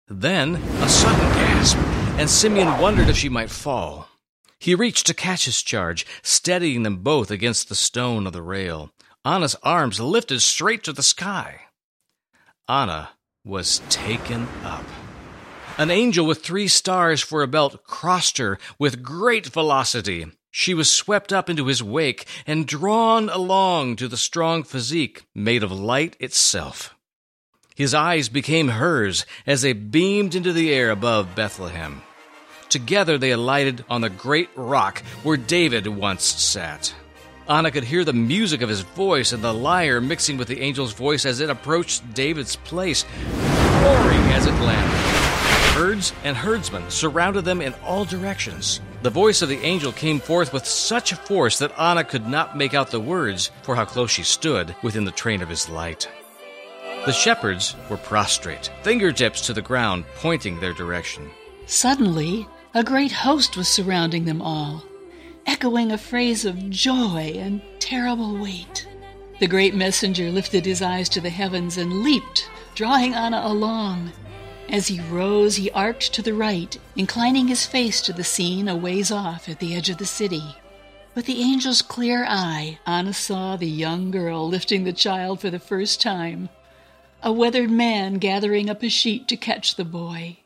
Then 0.08 0.56
a 0.56 0.88
sudden 0.88 1.18
gasp, 1.34 1.78
and 2.18 2.30
Simeon 2.30 2.78
wondered 2.78 3.08
if 3.08 3.16
she 3.16 3.28
might 3.28 3.50
fall. 3.50 4.08
He 4.58 4.74
reached 4.74 5.06
to 5.06 5.14
catch 5.14 5.46
his 5.46 5.62
charge, 5.62 6.06
steadying 6.22 6.82
them 6.82 6.98
both 6.98 7.30
against 7.30 7.68
the 7.68 7.74
stone 7.74 8.26
of 8.26 8.32
the 8.32 8.42
rail. 8.42 8.92
Anna's 9.26 9.56
arms 9.64 9.98
lifted 9.98 10.40
straight 10.40 10.84
to 10.84 10.92
the 10.92 11.02
sky. 11.02 11.62
Anna 12.68 13.10
was 13.44 13.82
taken 13.88 14.46
up. 14.62 14.84
An 15.78 15.90
angel 15.90 16.24
with 16.24 16.44
three 16.44 16.68
stars 16.68 17.20
for 17.22 17.42
a 17.42 17.48
belt 17.48 17.82
crossed 17.82 18.38
her 18.38 18.56
with 18.78 19.02
great 19.02 19.46
velocity. 19.46 20.26
She 20.52 20.74
was 20.74 20.94
swept 20.94 21.32
up 21.32 21.50
into 21.50 21.66
his 21.66 21.82
wake 21.82 22.24
and 22.46 22.68
drawn 22.68 23.28
along 23.28 23.96
to 23.96 24.06
the 24.06 24.16
strong 24.16 24.62
physique 24.62 25.24
made 25.34 25.64
of 25.64 25.72
light 25.72 26.16
itself. 26.20 26.94
His 27.74 27.94
eyes 27.94 28.28
became 28.28 28.68
hers 28.68 29.26
as 29.44 29.62
they 29.62 29.72
beamed 29.72 30.36
into 30.36 30.52
the 30.52 30.72
air 30.72 30.90
above 30.92 31.34
Bethlehem. 31.34 32.02
Together 32.68 33.18
they 33.18 33.32
alighted 33.32 33.84
on 33.90 34.02
the 34.02 34.08
great 34.08 34.50
rock 34.54 35.02
where 35.24 35.36
David 35.36 35.88
once 35.88 36.22
sat. 36.22 36.94
Anna 37.48 37.70
could 37.70 37.84
hear 37.84 38.04
the 38.04 38.12
music 38.12 38.60
of 38.60 38.68
his 38.68 38.80
voice 38.80 39.32
and 39.32 39.42
the 39.42 39.54
lyre 39.54 40.00
mixing 40.00 40.36
with 40.36 40.48
the 40.48 40.60
angel's 40.60 40.92
voice 40.92 41.24
as 41.24 41.40
it 41.40 41.48
approached 41.48 42.12
David's 42.12 42.56
place, 42.56 43.04
roaring 43.82 44.22
as 44.32 44.46
it 44.46 44.52
landed. 44.52 44.96
Herds 45.76 46.12
and 46.24 46.36
herdsmen 46.36 46.90
surrounded 46.90 47.44
them 47.44 47.60
in 47.60 47.72
all 47.84 48.04
directions. 48.04 48.80
The 49.02 49.10
voice 49.10 49.42
of 49.42 49.48
the 49.48 49.60
angel 49.60 49.92
came 49.92 50.18
forth 50.18 50.52
with 50.52 50.66
such 50.66 51.12
force 51.12 51.58
that 51.58 51.78
Anna 51.78 52.02
could 52.02 52.26
not 52.26 52.56
make 52.56 52.74
out 52.74 52.90
the 52.90 52.98
words 52.98 53.52
for 53.62 53.76
how 53.76 53.84
close 53.84 54.10
she 54.10 54.24
stood 54.24 54.74
within 54.82 55.04
the 55.04 55.12
train 55.12 55.40
of 55.40 55.48
his 55.48 55.68
light. 55.68 56.08
The 57.04 57.12
shepherds 57.12 57.76
were 57.88 57.98
prostrate, 57.98 58.72
fingertips 58.82 59.42
to 59.42 59.52
the 59.52 59.62
ground, 59.62 60.04
pointing 60.16 60.58
their 60.58 60.72
direction. 60.72 61.30
Suddenly, 61.66 62.48
a 62.74 62.82
great 62.82 63.12
host 63.12 63.56
was 63.56 63.68
surrounding 63.68 64.24
them 64.24 64.42
all, 64.42 64.82
echoing 65.46 65.92
a 65.92 65.98
phrase 65.98 66.44
of 66.44 66.70
joy 66.70 67.32
and 67.36 67.62
terrible 67.78 68.36
weight. 68.36 68.86
The 69.38 69.46
great 69.46 69.74
messenger 69.74 70.30
lifted 70.30 70.64
his 70.64 70.82
eyes 70.82 71.08
to 71.10 71.20
the 71.20 71.30
heavens 71.30 71.76
and 71.76 72.02
leaped, 72.02 72.48
drawing 72.74 73.14
Anna 73.14 73.42
along. 73.44 74.12
As 74.68 74.88
he 74.88 75.00
rose, 75.00 75.56
he 75.56 75.70
arced 75.70 76.12
to 76.14 76.22
the 76.22 76.34
right, 76.34 76.76
inclining 76.96 77.48
his 77.48 77.66
face 77.66 78.00
to 78.02 78.12
the 78.12 78.24
scene 78.24 78.68
a 78.68 78.76
ways 78.76 79.10
off 79.10 79.48
at 79.48 79.60
the 79.60 79.74
edge 79.74 79.88
of 79.90 79.98
the 79.98 80.06
city. 80.06 80.56
With 81.14 81.26
the 81.26 81.42
angel's 81.42 81.82
clear 81.82 82.26
eye, 82.28 82.78
Anna 82.86 83.14
saw 83.14 83.56
the 83.56 83.68
young 83.68 84.10
girl 84.10 84.48
lifting 84.48 84.84
the 84.84 84.92
child 84.92 85.40
for 85.40 85.50
the 85.50 85.58
first 85.58 86.00
time, 86.00 86.48
a 87.22 87.32
weathered 87.32 87.70
man 87.70 88.14
gathering 88.14 88.68
up 88.68 88.82
a 88.82 88.88
sheet 88.88 89.28
to 89.28 89.36
catch 89.36 89.76
the 89.76 89.84
boy. 89.84 90.38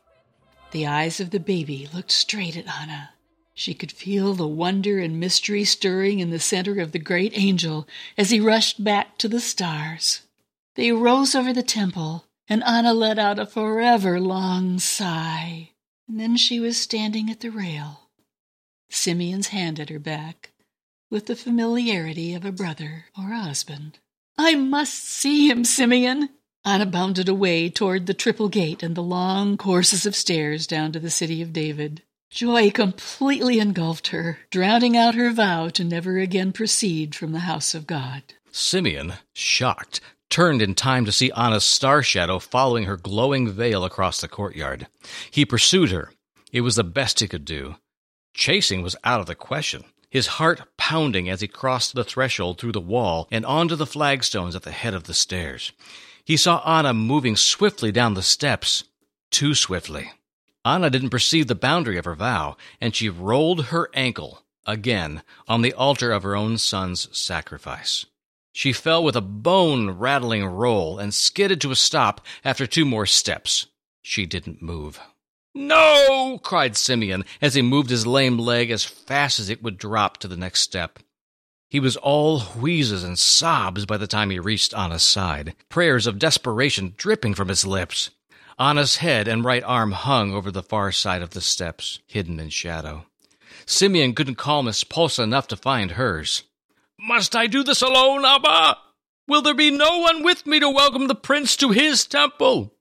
The 0.71 0.87
eyes 0.87 1.19
of 1.19 1.31
the 1.31 1.39
baby 1.39 1.89
looked 1.93 2.11
straight 2.11 2.55
at 2.55 2.67
Anna. 2.67 3.09
She 3.53 3.73
could 3.73 3.91
feel 3.91 4.33
the 4.33 4.47
wonder 4.47 4.99
and 4.99 5.19
mystery 5.19 5.63
stirring 5.65 6.19
in 6.19 6.29
the 6.29 6.39
center 6.39 6.79
of 6.79 6.91
the 6.91 6.99
great 6.99 7.37
angel 7.37 7.87
as 8.17 8.29
he 8.29 8.39
rushed 8.39 8.83
back 8.83 9.17
to 9.17 9.27
the 9.27 9.39
stars. 9.39 10.21
They 10.75 10.91
rose 10.91 11.35
over 11.35 11.51
the 11.51 11.63
temple, 11.63 12.25
and 12.47 12.63
Anna 12.63 12.93
let 12.93 13.19
out 13.19 13.39
a 13.39 13.45
forever 13.45 14.19
long 14.19 14.79
sigh. 14.79 15.71
And 16.07 16.19
then 16.19 16.37
she 16.37 16.59
was 16.59 16.77
standing 16.77 17.29
at 17.29 17.41
the 17.41 17.51
rail, 17.51 18.09
Simeon's 18.89 19.47
hand 19.47 19.79
at 19.79 19.89
her 19.89 19.99
back, 19.99 20.51
with 21.09 21.25
the 21.25 21.35
familiarity 21.35 22.33
of 22.33 22.45
a 22.45 22.51
brother 22.51 23.05
or 23.17 23.31
a 23.31 23.39
husband. 23.39 23.99
I 24.37 24.55
must 24.55 24.95
see 24.95 25.49
him, 25.49 25.65
Simeon, 25.65 26.29
Anna 26.63 26.85
bounded 26.85 27.27
away 27.27 27.69
toward 27.69 28.05
the 28.05 28.13
triple 28.13 28.47
gate 28.47 28.83
and 28.83 28.95
the 28.95 29.03
long 29.03 29.57
courses 29.57 30.05
of 30.05 30.15
stairs 30.15 30.67
down 30.67 30.91
to 30.91 30.99
the 30.99 31.09
city 31.09 31.41
of 31.41 31.53
David. 31.53 32.03
Joy 32.31 32.71
completely 32.71 33.59
engulfed 33.59 34.07
her, 34.07 34.39
drowning 34.49 34.95
out 34.95 35.15
her 35.15 35.33
vow 35.33 35.67
to 35.67 35.83
never 35.83 36.17
again 36.17 36.53
proceed 36.53 37.13
from 37.13 37.33
the 37.33 37.39
house 37.39 37.75
of 37.75 37.85
God. 37.85 38.23
Simeon, 38.51 39.15
shocked, 39.33 39.99
turned 40.29 40.61
in 40.61 40.73
time 40.73 41.03
to 41.03 41.11
see 41.11 41.29
Anna's 41.31 41.65
star 41.65 42.01
shadow 42.01 42.39
following 42.39 42.85
her 42.85 42.95
glowing 42.95 43.51
veil 43.51 43.83
across 43.83 44.21
the 44.21 44.29
courtyard. 44.29 44.87
He 45.29 45.43
pursued 45.43 45.91
her. 45.91 46.13
It 46.53 46.61
was 46.61 46.77
the 46.77 46.85
best 46.85 47.19
he 47.19 47.27
could 47.27 47.43
do. 47.43 47.75
Chasing 48.33 48.81
was 48.81 48.95
out 49.03 49.19
of 49.19 49.25
the 49.25 49.35
question, 49.35 49.83
his 50.09 50.27
heart 50.27 50.61
pounding 50.77 51.29
as 51.29 51.41
he 51.41 51.49
crossed 51.49 51.95
the 51.95 52.05
threshold 52.05 52.59
through 52.59 52.71
the 52.71 52.79
wall 52.79 53.27
and 53.29 53.45
onto 53.45 53.75
the 53.75 53.85
flagstones 53.85 54.55
at 54.55 54.63
the 54.63 54.71
head 54.71 54.93
of 54.93 55.03
the 55.03 55.13
stairs. 55.13 55.73
He 56.23 56.37
saw 56.37 56.61
Anna 56.65 56.93
moving 56.93 57.35
swiftly 57.35 57.91
down 57.91 58.13
the 58.13 58.21
steps, 58.21 58.85
too 59.31 59.53
swiftly. 59.53 60.11
Anna 60.63 60.89
didn't 60.89 61.09
perceive 61.09 61.47
the 61.47 61.55
boundary 61.55 61.97
of 61.97 62.05
her 62.05 62.15
vow, 62.15 62.55
and 62.79 62.95
she 62.95 63.09
rolled 63.09 63.67
her 63.67 63.89
ankle 63.93 64.43
again 64.65 65.23
on 65.47 65.61
the 65.61 65.73
altar 65.73 66.11
of 66.11 66.23
her 66.23 66.35
own 66.35 66.57
son's 66.57 67.15
sacrifice. 67.17 68.05
She 68.53 68.73
fell 68.73 69.03
with 69.03 69.15
a 69.15 69.21
bone 69.21 69.91
rattling 69.91 70.45
roll 70.45 70.99
and 70.99 71.13
skidded 71.13 71.61
to 71.61 71.71
a 71.71 71.75
stop 71.75 72.25
after 72.43 72.67
two 72.67 72.85
more 72.85 73.05
steps. 73.05 73.67
She 74.03 74.25
didn't 74.25 74.61
move. 74.61 74.99
No! 75.53 76.39
cried 76.43 76.77
Simeon 76.77 77.25
as 77.41 77.55
he 77.55 77.61
moved 77.61 77.89
his 77.89 78.07
lame 78.07 78.37
leg 78.37 78.71
as 78.71 78.85
fast 78.85 79.39
as 79.39 79.49
it 79.49 79.63
would 79.63 79.77
drop 79.77 80.17
to 80.17 80.27
the 80.27 80.37
next 80.37 80.61
step. 80.61 80.99
He 81.69 81.79
was 81.79 81.97
all 81.97 82.41
wheezes 82.41 83.03
and 83.03 83.17
sobs 83.17 83.85
by 83.85 83.97
the 83.97 84.07
time 84.07 84.29
he 84.29 84.39
reached 84.39 84.73
Anna's 84.73 85.03
side, 85.03 85.55
prayers 85.69 86.05
of 86.05 86.19
desperation 86.19 86.93
dripping 86.97 87.33
from 87.33 87.47
his 87.47 87.65
lips. 87.65 88.09
Anna's 88.61 88.97
head 88.97 89.27
and 89.27 89.43
right 89.43 89.63
arm 89.63 89.91
hung 89.91 90.35
over 90.35 90.51
the 90.51 90.61
far 90.61 90.91
side 90.91 91.23
of 91.23 91.31
the 91.31 91.41
steps, 91.41 91.99
hidden 92.05 92.39
in 92.39 92.49
shadow. 92.49 93.07
Simeon 93.65 94.13
couldn't 94.13 94.35
calm 94.35 94.67
his 94.67 94.83
pulse 94.83 95.17
enough 95.17 95.47
to 95.47 95.57
find 95.57 95.93
hers. 95.93 96.43
Must 96.99 97.35
I 97.35 97.47
do 97.47 97.63
this 97.63 97.81
alone, 97.81 98.23
Abba? 98.23 98.77
Will 99.27 99.41
there 99.41 99.55
be 99.55 99.71
no 99.71 99.97
one 99.97 100.21
with 100.21 100.45
me 100.45 100.59
to 100.59 100.69
welcome 100.69 101.07
the 101.07 101.15
prince 101.15 101.55
to 101.55 101.71
his 101.71 102.05
temple? 102.05 102.75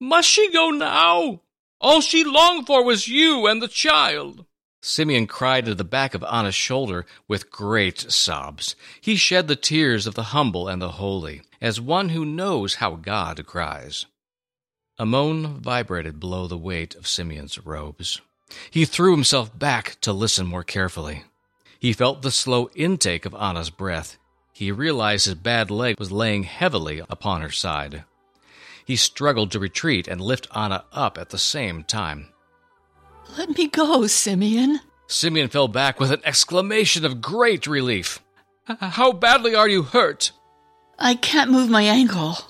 Must 0.00 0.28
she 0.28 0.52
go 0.52 0.70
now? 0.70 1.42
All 1.80 2.00
she 2.00 2.24
longed 2.24 2.66
for 2.66 2.82
was 2.82 3.06
you 3.06 3.46
and 3.46 3.62
the 3.62 3.68
child. 3.68 4.46
Simeon 4.82 5.28
cried 5.28 5.64
to 5.66 5.76
the 5.76 5.84
back 5.84 6.14
of 6.14 6.24
Anna's 6.24 6.56
shoulder 6.56 7.06
with 7.28 7.52
great 7.52 8.10
sobs. 8.10 8.74
He 9.00 9.14
shed 9.14 9.46
the 9.46 9.54
tears 9.54 10.08
of 10.08 10.16
the 10.16 10.34
humble 10.34 10.66
and 10.66 10.82
the 10.82 10.98
holy, 10.98 11.42
as 11.60 11.80
one 11.80 12.08
who 12.08 12.24
knows 12.24 12.76
how 12.76 12.96
God 12.96 13.46
cries. 13.46 14.06
A 15.00 15.06
moan 15.06 15.54
vibrated 15.62 16.20
below 16.20 16.46
the 16.46 16.58
weight 16.58 16.94
of 16.94 17.06
Simeon's 17.06 17.64
robes. 17.64 18.20
He 18.70 18.84
threw 18.84 19.12
himself 19.12 19.58
back 19.58 19.96
to 20.02 20.12
listen 20.12 20.46
more 20.46 20.62
carefully. 20.62 21.24
He 21.78 21.94
felt 21.94 22.20
the 22.20 22.30
slow 22.30 22.68
intake 22.74 23.24
of 23.24 23.34
Anna's 23.34 23.70
breath. 23.70 24.18
He 24.52 24.70
realized 24.70 25.24
his 25.24 25.36
bad 25.36 25.70
leg 25.70 25.98
was 25.98 26.12
laying 26.12 26.42
heavily 26.42 27.00
upon 27.08 27.40
her 27.40 27.50
side. 27.50 28.04
He 28.84 28.94
struggled 28.94 29.50
to 29.52 29.58
retreat 29.58 30.06
and 30.06 30.20
lift 30.20 30.46
Anna 30.54 30.84
up 30.92 31.16
at 31.16 31.30
the 31.30 31.38
same 31.38 31.82
time. 31.82 32.28
Let 33.38 33.56
me 33.56 33.68
go, 33.68 34.06
Simeon. 34.06 34.80
Simeon 35.06 35.48
fell 35.48 35.68
back 35.68 35.98
with 35.98 36.12
an 36.12 36.20
exclamation 36.26 37.06
of 37.06 37.22
great 37.22 37.66
relief. 37.66 38.20
Uh-huh. 38.68 38.90
How 38.90 39.12
badly 39.12 39.54
are 39.54 39.66
you 39.66 39.82
hurt? 39.82 40.32
I 40.98 41.14
can't 41.14 41.50
move 41.50 41.70
my 41.70 41.84
ankle. 41.84 42.49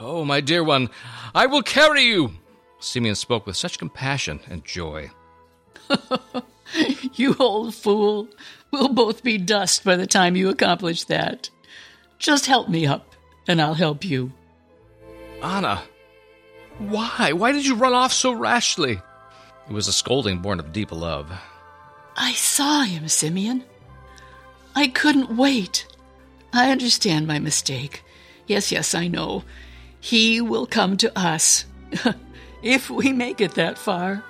Oh, 0.00 0.24
my 0.24 0.40
dear 0.40 0.64
one, 0.64 0.90
I 1.34 1.46
will 1.46 1.62
carry 1.62 2.02
you. 2.02 2.32
Simeon 2.78 3.14
spoke 3.14 3.46
with 3.46 3.56
such 3.56 3.78
compassion 3.78 4.40
and 4.48 4.64
joy. 4.64 5.10
you 7.14 7.36
old 7.38 7.74
fool. 7.74 8.28
We'll 8.70 8.88
both 8.88 9.22
be 9.22 9.38
dust 9.38 9.84
by 9.84 9.96
the 9.96 10.06
time 10.06 10.34
you 10.36 10.48
accomplish 10.48 11.04
that. 11.04 11.50
Just 12.18 12.46
help 12.46 12.68
me 12.68 12.86
up, 12.86 13.14
and 13.46 13.60
I'll 13.60 13.74
help 13.74 14.04
you. 14.04 14.32
Anna, 15.42 15.82
why? 16.78 17.32
Why 17.32 17.52
did 17.52 17.66
you 17.66 17.74
run 17.74 17.92
off 17.92 18.12
so 18.12 18.32
rashly? 18.32 19.00
It 19.68 19.72
was 19.72 19.88
a 19.88 19.92
scolding 19.92 20.38
born 20.38 20.58
of 20.58 20.72
deep 20.72 20.92
love. 20.92 21.30
I 22.16 22.32
saw 22.32 22.82
him, 22.82 23.08
Simeon. 23.08 23.64
I 24.74 24.88
couldn't 24.88 25.36
wait. 25.36 25.86
I 26.52 26.70
understand 26.70 27.26
my 27.26 27.38
mistake. 27.38 28.02
Yes, 28.46 28.72
yes, 28.72 28.94
I 28.94 29.08
know. 29.08 29.44
He 30.02 30.40
will 30.40 30.66
come 30.66 30.96
to 30.96 31.16
us. 31.16 31.64
if 32.62 32.90
we 32.90 33.12
make 33.12 33.40
it 33.40 33.54
that 33.54 33.78
far. 33.78 34.24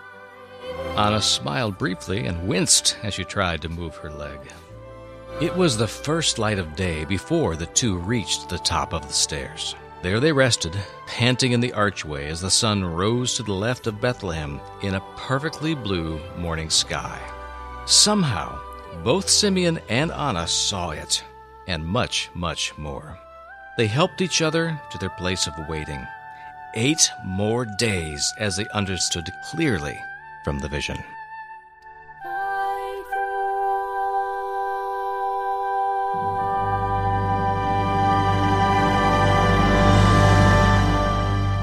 Anna 0.98 1.22
smiled 1.22 1.78
briefly 1.78 2.26
and 2.26 2.46
winced 2.46 2.98
as 3.02 3.14
she 3.14 3.24
tried 3.24 3.62
to 3.62 3.70
move 3.70 3.96
her 3.96 4.10
leg. 4.10 4.38
It 5.40 5.56
was 5.56 5.78
the 5.78 5.88
first 5.88 6.38
light 6.38 6.58
of 6.58 6.76
day 6.76 7.06
before 7.06 7.56
the 7.56 7.66
two 7.66 7.96
reached 7.96 8.50
the 8.50 8.58
top 8.58 8.92
of 8.92 9.08
the 9.08 9.14
stairs. 9.14 9.74
There 10.02 10.20
they 10.20 10.30
rested, 10.30 10.76
panting 11.06 11.52
in 11.52 11.60
the 11.60 11.72
archway 11.72 12.28
as 12.28 12.42
the 12.42 12.50
sun 12.50 12.84
rose 12.84 13.34
to 13.36 13.42
the 13.42 13.54
left 13.54 13.86
of 13.86 13.98
Bethlehem 13.98 14.60
in 14.82 14.94
a 14.94 15.04
perfectly 15.16 15.74
blue 15.74 16.20
morning 16.36 16.68
sky. 16.68 17.18
Somehow, 17.86 18.60
both 19.02 19.30
Simeon 19.30 19.80
and 19.88 20.12
Anna 20.12 20.46
saw 20.46 20.90
it, 20.90 21.24
and 21.66 21.86
much, 21.86 22.28
much 22.34 22.76
more. 22.76 23.18
They 23.76 23.86
helped 23.86 24.20
each 24.20 24.42
other 24.42 24.78
to 24.90 24.98
their 24.98 25.10
place 25.10 25.46
of 25.46 25.68
waiting. 25.68 26.06
eight 26.74 27.10
more 27.24 27.64
days 27.64 28.32
as 28.38 28.56
they 28.56 28.66
understood 28.68 29.30
clearly 29.50 29.98
from 30.44 30.58
the 30.58 30.68
vision. 30.68 30.96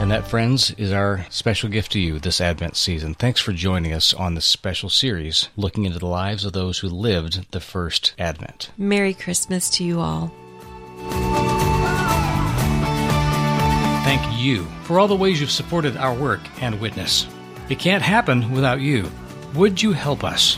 And 0.01 0.11
that, 0.11 0.27
friends, 0.27 0.71
is 0.71 0.91
our 0.91 1.25
special 1.29 1.69
gift 1.69 1.91
to 1.91 1.99
you 1.99 2.19
this 2.19 2.41
Advent 2.41 2.75
season. 2.75 3.13
Thanks 3.13 3.41
for 3.41 3.51
joining 3.51 3.93
us 3.93 4.13
on 4.13 4.33
this 4.33 4.45
special 4.45 4.89
series 4.89 5.49
looking 5.55 5.85
into 5.85 5.99
the 5.99 6.07
lives 6.07 6.45
of 6.45 6.53
those 6.53 6.79
who 6.79 6.87
lived 6.87 7.51
the 7.51 7.59
first 7.59 8.13
Advent. 8.17 8.71
Merry 8.77 9.13
Christmas 9.13 9.69
to 9.71 9.83
you 9.83 9.99
all. 9.99 10.31
Thank 14.09 14.41
you 14.41 14.65
for 14.85 14.97
all 14.99 15.07
the 15.07 15.15
ways 15.15 15.39
you've 15.39 15.51
supported 15.51 15.95
our 15.95 16.15
work 16.15 16.39
and 16.63 16.81
witness. 16.81 17.27
It 17.69 17.77
can't 17.77 18.01
happen 18.01 18.51
without 18.51 18.81
you. 18.81 19.07
Would 19.53 19.83
you 19.83 19.91
help 19.91 20.23
us? 20.23 20.57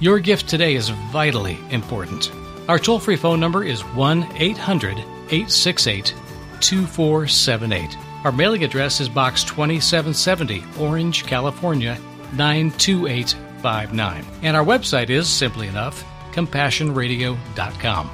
Your 0.00 0.18
gift 0.18 0.48
today 0.48 0.74
is 0.74 0.88
vitally 1.12 1.56
important. 1.70 2.32
Our 2.68 2.80
toll 2.80 2.98
free 2.98 3.14
phone 3.14 3.38
number 3.38 3.62
is 3.62 3.82
1 3.82 4.26
800 4.34 4.98
868 4.98 6.12
2478. 6.58 7.96
Our 8.24 8.32
mailing 8.32 8.64
address 8.64 9.00
is 9.00 9.08
Box 9.08 9.44
2770, 9.44 10.64
Orange, 10.80 11.24
California 11.26 11.96
92859. 12.34 14.26
And 14.42 14.56
our 14.56 14.64
website 14.64 15.10
is, 15.10 15.28
simply 15.28 15.68
enough, 15.68 16.04
compassionradio.com. 16.32 18.10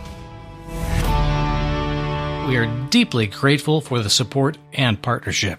We 2.46 2.56
are 2.58 2.88
deeply 2.90 3.26
grateful 3.26 3.80
for 3.80 4.00
the 4.00 4.08
support 4.08 4.56
and 4.72 5.02
partnership. 5.02 5.58